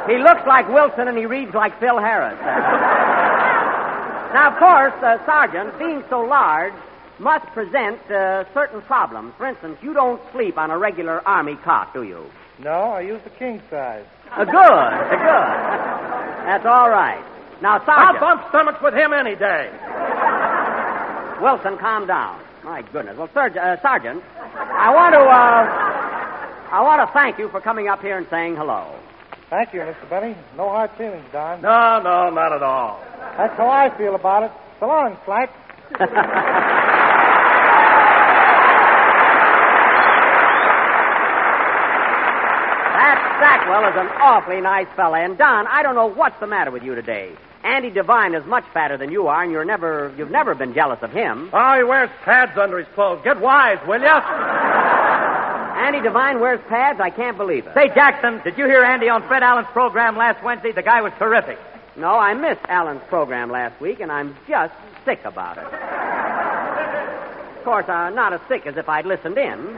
he 0.08 0.18
looks 0.18 0.48
like 0.48 0.70
Wilson 0.70 1.10
and 1.10 1.18
he 1.18 1.26
reads 1.26 1.54
like 1.54 1.78
Phil 1.82 2.00
Harris. 2.00 2.40
now, 4.34 4.54
of 4.54 4.60
course, 4.60 4.94
uh, 5.04 5.18
Sergeant, 5.26 5.78
being 5.78 6.02
so 6.10 6.22
large, 6.22 6.74
must 7.20 7.46
present 7.48 8.00
uh, 8.10 8.46
certain 8.54 8.82
problems. 8.84 9.34
For 9.38 9.46
instance, 9.46 9.78
you 9.84 9.94
don't 9.94 10.22
sleep 10.32 10.58
on 10.58 10.72
a 10.72 10.78
regular 10.78 11.22
army 11.28 11.58
cot, 11.66 11.94
do 11.94 12.04
you? 12.04 12.24
No, 12.60 12.94
I 12.96 13.02
use 13.02 13.22
the 13.26 13.30
king 13.32 13.62
size. 13.70 14.06
Uh, 14.32 14.46
good, 14.46 14.56
uh, 14.56 15.10
good. 15.10 16.48
That's 16.48 16.66
all 16.66 16.90
right. 16.90 17.35
Now, 17.62 17.82
I'll 17.88 18.20
bump 18.20 18.44
stomachs 18.50 18.80
with 18.82 18.94
him 18.94 19.14
any 19.14 19.36
day. 19.36 19.72
Wilson, 21.42 21.78
calm 21.78 22.08
down. 22.08 22.40
My 22.64 22.82
goodness. 22.82 23.18
Well, 23.18 23.30
Sergeant, 23.34 23.64
uh, 23.64 23.82
Sergeant, 23.82 24.24
I 24.56 24.94
want 24.94 25.14
to, 25.14 25.20
uh, 25.22 26.76
I 26.76 26.82
want 26.82 27.08
to 27.08 27.14
thank 27.14 27.38
you 27.38 27.50
for 27.50 27.62
coming 27.62 27.88
up 27.88 28.02
here 28.02 28.18
and 28.18 28.28
saying 28.30 28.56
hello. 28.56 28.96
Thank 29.50 29.74
you, 29.74 29.82
Mr. 29.82 30.10
Benny. 30.10 30.36
No 30.58 30.70
hard 30.70 30.92
feelings, 30.98 31.26
Don. 31.32 31.62
No, 31.62 32.02
no, 32.02 32.30
not 32.32 32.52
at 32.54 32.64
all. 32.64 33.00
That's 33.38 33.56
how 33.56 33.70
I 33.70 33.96
feel 33.98 34.16
about 34.16 34.44
it. 34.44 34.52
So 34.80 34.88
long, 34.88 35.18
Slack. 35.26 35.52
That 43.16 43.64
Stackwell 43.66 43.90
is 43.90 43.96
an 43.98 44.08
awfully 44.22 44.62
nice 44.62 44.88
fella. 44.96 45.20
And 45.20 45.38
Don, 45.38 45.68
I 45.68 45.84
don't 45.84 45.96
know 45.96 46.08
what's 46.08 46.40
the 46.40 46.48
matter 46.48 46.72
with 46.72 46.84
you 46.84 46.96
today. 46.96 47.36
Andy 47.64 47.90
Devine 47.90 48.36
is 48.36 48.46
much 48.46 48.64
fatter 48.74 48.96
than 48.98 49.12
you 49.12 49.28
are, 49.28 49.42
and 49.42 49.52
you're 49.52 49.66
never, 49.66 50.14
you've 50.18 50.30
never 50.30 50.54
been 50.54 50.74
jealous 50.74 51.00
of 51.02 51.12
him. 51.12 51.50
Oh, 51.52 51.78
he 51.78 51.84
wears 51.84 52.10
pads 52.24 52.58
under 52.58 52.78
his 52.78 52.88
clothes. 52.94 53.22
Get 53.24 53.42
wise, 53.42 53.80
will 53.88 54.02
you? 54.02 54.08
Andy 55.76 56.02
Devine 56.02 56.40
wears 56.40 56.62
pads. 56.70 57.00
I 57.02 57.10
can't 57.10 57.38
believe 57.38 57.66
it. 57.66 57.74
Say, 57.74 57.88
Jackson, 57.94 58.40
did 58.44 58.58
you 58.58 58.66
hear 58.66 58.84
Andy 58.84 59.10
on 59.10 59.28
Fred 59.28 59.44
Allen's 59.44 59.68
program 59.74 60.16
last 60.16 60.44
Wednesday? 60.44 60.72
The 60.72 60.84
guy 60.84 61.02
was 61.02 61.12
terrific. 61.18 61.58
No, 61.98 62.10
I 62.16 62.34
missed 62.34 62.62
Allen's 62.70 63.02
program 63.08 63.50
last 63.50 63.82
week, 63.82 64.00
and 64.00 64.12
I'm 64.12 64.36
just 64.48 64.74
sick 65.04 65.22
about 65.26 65.58
it. 65.58 65.66
Of 67.58 67.64
course, 67.64 67.90
uh, 67.90 68.10
not 68.12 68.32
as 68.34 68.42
sick 68.48 68.68
as 68.68 68.78
if 68.78 68.88
I'd 68.88 69.06
listened 69.06 69.38
in. 69.38 69.76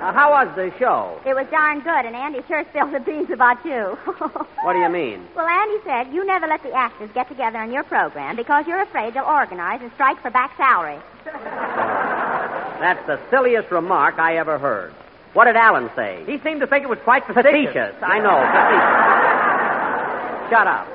Uh, 0.00 0.12
how 0.12 0.30
was 0.30 0.48
the 0.56 0.72
show? 0.78 1.20
It 1.26 1.34
was 1.34 1.46
darn 1.50 1.80
good, 1.80 2.06
and 2.06 2.16
Andy 2.16 2.40
sure 2.48 2.64
spilled 2.70 2.92
the 2.94 3.00
beans 3.00 3.28
about 3.30 3.62
you. 3.64 3.98
What 4.62 4.74
do 4.74 4.78
you 4.78 4.88
mean? 4.90 5.26
Well, 5.34 5.46
Andy 5.46 5.78
said 5.84 6.12
you 6.12 6.22
never 6.24 6.46
let 6.46 6.62
the 6.62 6.72
actors 6.72 7.08
get 7.14 7.28
together 7.28 7.58
on 7.58 7.72
your 7.72 7.82
program 7.82 8.36
because 8.36 8.66
you're 8.66 8.82
afraid 8.82 9.14
they'll 9.14 9.24
organize 9.24 9.80
and 9.80 9.90
strike 9.94 10.20
for 10.20 10.30
back 10.30 10.54
salary. 10.58 10.98
That's 11.24 13.04
the 13.06 13.18
silliest 13.30 13.70
remark 13.70 14.18
I 14.18 14.36
ever 14.36 14.58
heard. 14.58 14.92
What 15.32 15.46
did 15.46 15.56
Allen 15.56 15.88
say? 15.96 16.24
He 16.26 16.38
seemed 16.40 16.60
to 16.60 16.66
think 16.66 16.84
it 16.84 16.88
was 16.90 16.98
quite 17.04 17.24
facetious. 17.26 17.72
Facetious. 17.72 17.94
I 18.02 18.18
know. 18.18 18.40
Facetious. 18.52 20.50
Shut 20.50 20.66
up. 20.66 20.86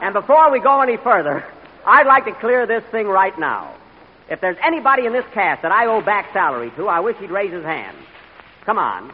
and 0.02 0.14
before 0.14 0.50
we 0.52 0.60
go 0.60 0.80
any 0.80 0.96
further, 0.96 1.44
I'd 1.84 2.06
like 2.06 2.24
to 2.26 2.32
clear 2.32 2.66
this 2.66 2.84
thing 2.92 3.08
right 3.08 3.36
now. 3.38 3.74
If 4.30 4.40
there's 4.40 4.56
anybody 4.62 5.06
in 5.06 5.12
this 5.12 5.24
cast 5.34 5.62
that 5.62 5.72
I 5.72 5.86
owe 5.86 6.00
back 6.00 6.32
salary 6.32 6.70
to, 6.76 6.86
I 6.86 7.00
wish 7.00 7.16
he'd 7.16 7.32
raise 7.32 7.52
his 7.52 7.64
hand. 7.64 7.96
Come 8.64 8.78
on. 8.78 9.12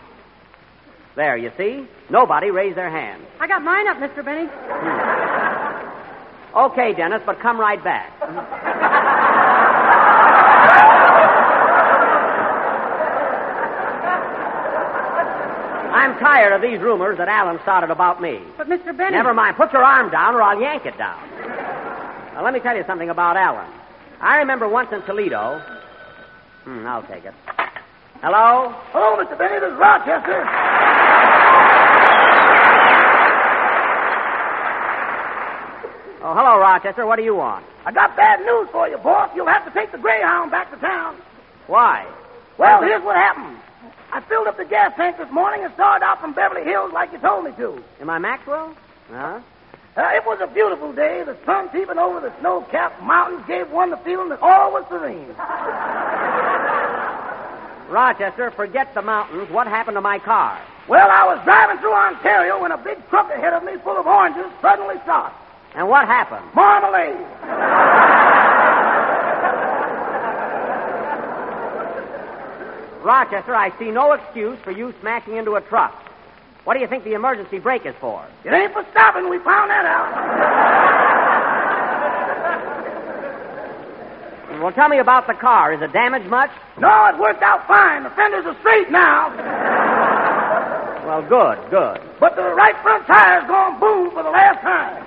There, 1.16 1.38
you 1.38 1.50
see? 1.56 1.86
Nobody 2.10 2.50
raised 2.50 2.76
their 2.76 2.90
hand. 2.90 3.22
I 3.40 3.48
got 3.48 3.62
mine 3.62 3.88
up, 3.88 3.96
Mr. 3.96 4.22
Benny. 4.22 4.46
Hmm. 4.46 6.58
Okay, 6.70 6.92
Dennis, 6.92 7.22
but 7.24 7.40
come 7.40 7.58
right 7.58 7.82
back. 7.82 8.12
I'm 15.92 16.18
tired 16.18 16.52
of 16.52 16.60
these 16.60 16.78
rumors 16.80 17.16
that 17.16 17.28
Allen 17.28 17.58
started 17.62 17.90
about 17.90 18.20
me. 18.20 18.40
But, 18.58 18.68
Mr. 18.68 18.94
Benny. 18.94 19.16
Never 19.16 19.32
mind. 19.32 19.56
Put 19.56 19.72
your 19.72 19.82
arm 19.82 20.10
down 20.10 20.34
or 20.34 20.42
I'll 20.42 20.60
yank 20.60 20.84
it 20.84 20.98
down. 20.98 21.26
Now, 22.34 22.44
let 22.44 22.52
me 22.52 22.60
tell 22.60 22.76
you 22.76 22.84
something 22.86 23.08
about 23.08 23.38
Allen. 23.38 23.66
I 24.20 24.38
remember 24.38 24.68
once 24.68 24.88
in 24.92 25.02
Toledo. 25.02 25.60
Hmm, 26.64 26.86
I'll 26.86 27.02
take 27.02 27.24
it. 27.24 27.34
Hello? 28.22 28.74
Hello, 28.92 29.22
Mr. 29.22 29.38
Benny. 29.38 29.60
This 29.60 29.72
is 29.72 29.78
Rochester. 29.78 31.46
Oh, 36.26 36.34
hello, 36.34 36.58
Rochester. 36.58 37.06
What 37.06 37.16
do 37.16 37.22
you 37.22 37.36
want? 37.36 37.64
I 37.84 37.92
got 37.92 38.16
bad 38.16 38.40
news 38.40 38.68
for 38.72 38.88
you, 38.88 38.98
boss. 38.98 39.30
You'll 39.36 39.46
have 39.46 39.64
to 39.64 39.70
take 39.70 39.92
the 39.92 39.98
Greyhound 39.98 40.50
back 40.50 40.70
to 40.72 40.76
town. 40.78 41.16
Why? 41.68 42.04
Well, 42.58 42.82
here's 42.82 43.02
what 43.04 43.14
happened. 43.16 43.58
I 44.12 44.20
filled 44.22 44.48
up 44.48 44.56
the 44.56 44.64
gas 44.64 44.92
tank 44.96 45.18
this 45.18 45.30
morning 45.30 45.62
and 45.64 45.72
started 45.74 46.04
out 46.04 46.20
from 46.20 46.32
Beverly 46.32 46.64
Hills 46.64 46.90
like 46.92 47.12
you 47.12 47.18
told 47.18 47.44
me 47.44 47.52
to. 47.58 47.80
Am 48.00 48.10
I 48.10 48.18
Maxwell? 48.18 48.74
Huh? 49.10 49.40
Uh, 49.96 50.02
it 50.14 50.24
was 50.26 50.38
a 50.42 50.46
beautiful 50.46 50.92
day. 50.92 51.22
The 51.24 51.36
sun 51.46 51.70
peeping 51.70 51.98
over 51.98 52.20
the 52.20 52.30
snow-capped 52.40 53.02
mountains 53.02 53.42
gave 53.46 53.70
one 53.70 53.90
the 53.90 53.96
feeling 53.98 54.28
that 54.28 54.40
all 54.42 54.72
was 54.72 54.84
serene. 54.90 55.28
Rochester, 57.88 58.50
forget 58.50 58.92
the 58.94 59.00
mountains. 59.00 59.48
What 59.50 59.66
happened 59.66 59.94
to 59.96 60.02
my 60.02 60.18
car? 60.18 60.60
Well, 60.86 61.08
I 61.10 61.24
was 61.24 61.42
driving 61.44 61.78
through 61.78 61.94
Ontario 61.94 62.60
when 62.60 62.72
a 62.72 62.76
big 62.78 62.98
truck 63.08 63.30
ahead 63.30 63.54
of 63.54 63.64
me 63.64 63.72
full 63.82 63.96
of 63.96 64.06
oranges 64.06 64.46
suddenly 64.60 64.96
stopped. 65.02 65.34
And 65.74 65.88
what 65.88 66.06
happened? 66.06 66.44
Marmalade. 66.54 67.16
Rochester, 73.02 73.54
I 73.54 73.76
see 73.78 73.90
no 73.90 74.12
excuse 74.12 74.58
for 74.64 74.72
you 74.72 74.92
smashing 75.00 75.36
into 75.36 75.54
a 75.54 75.60
truck. 75.60 75.94
What 76.66 76.74
do 76.74 76.80
you 76.80 76.88
think 76.88 77.04
the 77.04 77.14
emergency 77.14 77.60
brake 77.60 77.86
is 77.86 77.94
for? 78.00 78.26
It 78.44 78.52
ain't 78.52 78.72
for 78.72 78.84
stopping. 78.90 79.30
We 79.30 79.38
found 79.38 79.70
that 79.70 79.86
out. 79.86 80.10
Well, 84.56 84.72
tell 84.72 84.88
me 84.88 84.98
about 84.98 85.26
the 85.26 85.34
car. 85.34 85.74
Is 85.74 85.82
it 85.82 85.92
damaged 85.92 86.30
much? 86.30 86.50
No, 86.80 86.88
it 87.12 87.18
worked 87.20 87.42
out 87.42 87.68
fine. 87.68 88.04
The 88.04 88.10
fenders 88.16 88.46
are 88.46 88.56
straight 88.60 88.90
now. 88.90 89.28
Well, 91.04 91.20
good, 91.28 91.70
good. 91.70 92.00
But 92.18 92.36
the 92.36 92.42
right 92.56 92.74
front 92.82 93.06
tire's 93.06 93.46
gone 93.46 93.78
boom 93.78 94.10
for 94.14 94.22
the 94.22 94.30
last 94.30 94.62
time. 94.62 95.04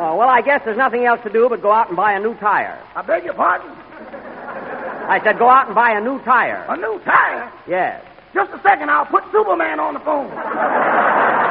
Oh, 0.00 0.16
well, 0.16 0.28
I 0.28 0.42
guess 0.42 0.62
there's 0.64 0.76
nothing 0.76 1.04
else 1.04 1.20
to 1.22 1.30
do 1.32 1.48
but 1.48 1.62
go 1.62 1.70
out 1.70 1.88
and 1.88 1.96
buy 1.96 2.14
a 2.14 2.18
new 2.18 2.34
tire. 2.34 2.82
I 2.96 3.02
beg 3.02 3.24
your 3.24 3.34
pardon? 3.34 3.70
I 3.70 5.20
said 5.22 5.38
go 5.38 5.48
out 5.48 5.66
and 5.66 5.74
buy 5.74 5.92
a 5.92 6.00
new 6.00 6.18
tire. 6.24 6.66
A 6.68 6.76
new 6.76 7.00
tire? 7.04 7.52
Yes. 7.68 8.04
Just 8.34 8.52
a 8.52 8.60
second. 8.62 8.90
I'll 8.90 9.06
put 9.06 9.24
Superman 9.32 9.80
on 9.80 9.94
the 9.94 10.00
phone. 10.00 10.30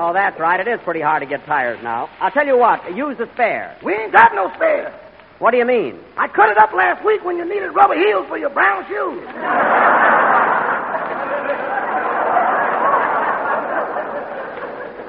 Oh, 0.00 0.12
that's 0.12 0.38
right. 0.38 0.60
It 0.60 0.68
is 0.68 0.78
pretty 0.84 1.00
hard 1.00 1.22
to 1.22 1.26
get 1.26 1.44
tires 1.44 1.82
now. 1.82 2.08
I'll 2.20 2.30
tell 2.30 2.46
you 2.46 2.56
what. 2.56 2.94
Use 2.94 3.18
the 3.18 3.28
spare. 3.34 3.76
We 3.82 3.94
ain't 3.94 4.12
got 4.12 4.32
no 4.32 4.48
spare. 4.54 4.94
What 5.40 5.50
do 5.50 5.56
you 5.56 5.64
mean? 5.64 5.98
I 6.16 6.28
cut 6.28 6.50
it 6.50 6.56
up 6.56 6.72
last 6.72 7.04
week 7.04 7.24
when 7.24 7.36
you 7.36 7.44
needed 7.44 7.70
rubber 7.74 7.96
heels 7.98 8.28
for 8.28 8.38
your 8.38 8.50
brown 8.50 8.86
shoes. 8.86 9.24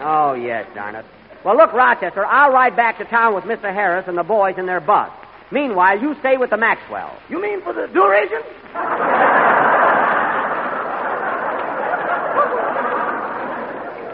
Oh, 0.02 0.34
yes, 0.34 0.66
darn 0.74 0.96
it. 0.96 1.06
Well, 1.46 1.56
look, 1.56 1.72
Rochester, 1.74 2.26
I'll 2.26 2.52
ride 2.52 2.76
back 2.76 2.98
to 2.98 3.06
town 3.06 3.36
with 3.36 3.44
Mr. 3.44 3.72
Harris 3.74 4.06
and 4.08 4.18
the 4.18 4.24
boys 4.24 4.56
in 4.58 4.66
their 4.66 4.82
bus. 4.82 5.12
Meanwhile, 5.52 6.00
you 6.02 6.16
stay 6.20 6.38
with 6.38 6.50
the 6.50 6.58
Maxwell. 6.58 7.16
You 7.30 7.42
mean 7.42 7.62
for 7.62 7.74
the 7.74 7.88
duration? 7.94 8.42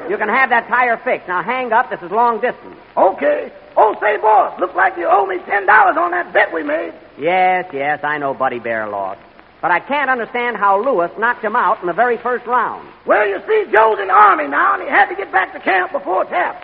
You 0.10 0.18
can 0.18 0.30
have 0.30 0.50
that 0.50 0.68
tire 0.68 0.98
fixed. 0.98 1.28
Now 1.28 1.41
hang 1.44 1.72
up. 1.72 1.89
This 1.89 2.02
is 2.02 2.12
long 2.12 2.39
distance. 2.41 2.78
Okay. 2.96 3.52
Oh, 3.78 3.96
say, 4.00 4.18
boss, 4.18 4.58
looks 4.60 4.76
like 4.76 4.96
you 4.98 5.08
owe 5.10 5.26
me 5.26 5.38
$10 5.38 5.68
on 5.98 6.12
that 6.12 6.32
bet 6.32 6.54
we 6.54 6.63
made. 6.63 6.94
Yes, 7.18 7.65
yes, 7.74 8.00
I 8.04 8.18
know 8.18 8.34
Buddy 8.34 8.60
Baer 8.60 8.88
lost. 8.88 9.20
But 9.62 9.72
I 9.72 9.80
can't 9.80 10.10
understand 10.10 10.58
how 10.58 10.80
Louis 10.84 11.10
knocked 11.18 11.44
him 11.44 11.56
out 11.56 11.82
in 11.82 11.88
the 11.88 11.94
very 11.94 12.18
first 12.18 12.46
round. 12.46 12.88
Well, 13.06 13.28
you 13.28 13.41
see, 13.48 13.65
Joe's 13.72 14.00
in 14.00 14.08
the 14.08 14.13
Army 14.13 14.48
now, 14.48 14.76
and 14.76 14.84
he 14.84 14.89
had 14.89 15.08
to 15.10 15.15
get 15.15 15.32
back 15.32 15.54
to 15.54 15.60
camp 15.60 15.91
before 15.91 16.24
tap. 16.26 16.63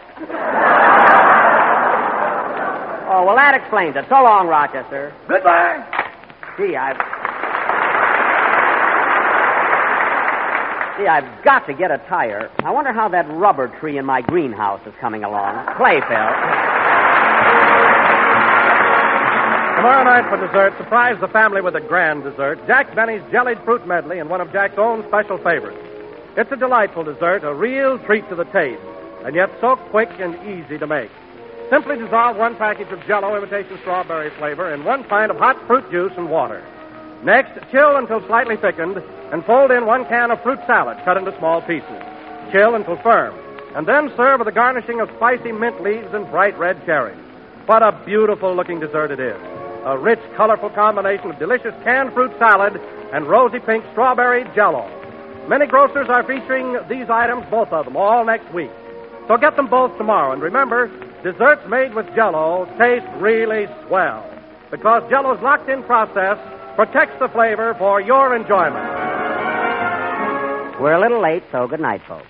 Oh, 3.13 3.25
well, 3.25 3.35
that 3.35 3.55
explains 3.55 3.95
it. 3.97 4.05
So 4.07 4.15
long, 4.23 4.47
Rochester. 4.47 5.13
Goodbye. 5.27 5.83
Gee, 6.57 6.75
I've. 6.75 7.20
See, 10.97 11.07
I've 11.07 11.43
got 11.43 11.65
to 11.67 11.73
get 11.73 11.91
a 11.91 11.97
tire. 12.09 12.51
I 12.63 12.71
wonder 12.71 12.91
how 12.91 13.07
that 13.09 13.27
rubber 13.29 13.67
tree 13.79 13.97
in 13.97 14.05
my 14.05 14.21
greenhouse 14.21 14.81
is 14.85 14.93
coming 14.99 15.23
along. 15.23 15.65
Play, 15.77 16.01
Phil. 16.01 16.27
Tomorrow 19.77 20.03
night 20.03 20.29
for 20.29 20.37
dessert, 20.45 20.77
surprise 20.77 21.19
the 21.21 21.27
family 21.29 21.61
with 21.61 21.75
a 21.75 21.81
grand 21.81 22.23
dessert 22.23 22.59
Jack 22.67 22.93
Benny's 22.93 23.23
jellied 23.31 23.57
fruit 23.63 23.87
medley 23.87 24.19
and 24.19 24.29
one 24.29 24.39
of 24.39 24.51
Jack's 24.51 24.77
own 24.77 25.03
special 25.07 25.37
favorites. 25.39 25.79
It's 26.37 26.51
a 26.51 26.55
delightful 26.55 27.03
dessert, 27.03 27.43
a 27.43 27.53
real 27.53 27.97
treat 27.99 28.27
to 28.29 28.35
the 28.35 28.43
taste, 28.45 28.81
and 29.25 29.33
yet 29.33 29.49
so 29.59 29.77
quick 29.89 30.09
and 30.19 30.35
easy 30.47 30.77
to 30.77 30.85
make. 30.85 31.09
Simply 31.71 31.97
dissolve 31.97 32.37
one 32.37 32.55
package 32.57 32.91
of 32.91 33.03
Jello 33.07 33.35
imitation 33.35 33.79
strawberry 33.81 34.29
flavor 34.37 34.71
in 34.73 34.83
one 34.83 35.03
pint 35.05 35.31
of 35.31 35.37
hot 35.37 35.57
fruit 35.65 35.89
juice 35.89 36.13
and 36.15 36.29
water. 36.29 36.63
Next, 37.23 37.53
chill 37.71 37.97
until 37.97 38.25
slightly 38.25 38.57
thickened 38.57 38.97
and 39.31 39.45
fold 39.45 39.69
in 39.71 39.85
one 39.85 40.05
can 40.05 40.31
of 40.31 40.41
fruit 40.41 40.59
salad 40.65 40.97
cut 41.05 41.17
into 41.17 41.37
small 41.37 41.61
pieces. 41.61 42.01
Chill 42.51 42.73
until 42.73 42.97
firm. 42.97 43.37
And 43.75 43.87
then 43.87 44.11
serve 44.17 44.39
with 44.39 44.47
a 44.47 44.51
garnishing 44.51 44.99
of 44.99 45.09
spicy 45.17 45.51
mint 45.51 45.81
leaves 45.81 46.13
and 46.13 46.29
bright 46.31 46.57
red 46.57 46.83
cherries. 46.85 47.17
What 47.67 47.83
a 47.83 47.91
beautiful 48.05 48.55
looking 48.55 48.79
dessert 48.79 49.11
it 49.11 49.19
is. 49.19 49.39
A 49.85 49.97
rich, 49.97 50.19
colorful 50.35 50.71
combination 50.71 51.29
of 51.29 51.39
delicious 51.39 51.75
canned 51.83 52.13
fruit 52.13 52.31
salad 52.39 52.81
and 53.13 53.27
rosy 53.27 53.59
pink 53.59 53.85
strawberry 53.91 54.43
jello. 54.55 54.89
Many 55.47 55.67
grocers 55.67 56.09
are 56.09 56.23
featuring 56.23 56.77
these 56.89 57.09
items, 57.09 57.45
both 57.49 57.69
of 57.69 57.85
them, 57.85 57.95
all 57.95 58.25
next 58.25 58.51
week. 58.53 58.71
So 59.27 59.37
get 59.37 59.55
them 59.55 59.67
both 59.67 59.95
tomorrow. 59.97 60.33
And 60.33 60.41
remember, 60.41 60.87
desserts 61.23 61.61
made 61.69 61.93
with 61.93 62.07
jello 62.15 62.65
taste 62.77 63.07
really 63.17 63.67
swell. 63.87 64.27
Because 64.71 65.07
jello's 65.09 65.41
locked 65.41 65.69
in 65.69 65.83
process 65.83 66.37
protects 66.81 67.13
the 67.19 67.29
flavor 67.29 67.75
for 67.77 68.01
your 68.01 68.35
enjoyment. 68.35 68.81
We're 70.81 70.97
a 70.97 70.99
little 70.99 71.21
late, 71.21 71.43
so 71.51 71.67
good 71.67 71.79
night, 71.79 72.01
folks. 72.07 72.25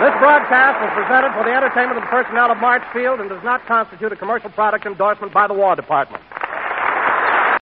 This 0.00 0.16
broadcast 0.16 0.80
was 0.80 0.88
presented 0.96 1.36
for 1.36 1.44
the 1.44 1.52
entertainment 1.52 1.98
of 1.98 2.04
the 2.04 2.08
personnel 2.08 2.50
of 2.50 2.56
Marchfield 2.64 3.20
and 3.20 3.28
does 3.28 3.44
not 3.44 3.66
constitute 3.66 4.10
a 4.10 4.16
commercial 4.16 4.48
product 4.48 4.86
endorsement 4.86 5.34
by 5.34 5.46
the 5.46 5.52
War 5.52 5.76
Department. 5.76 6.24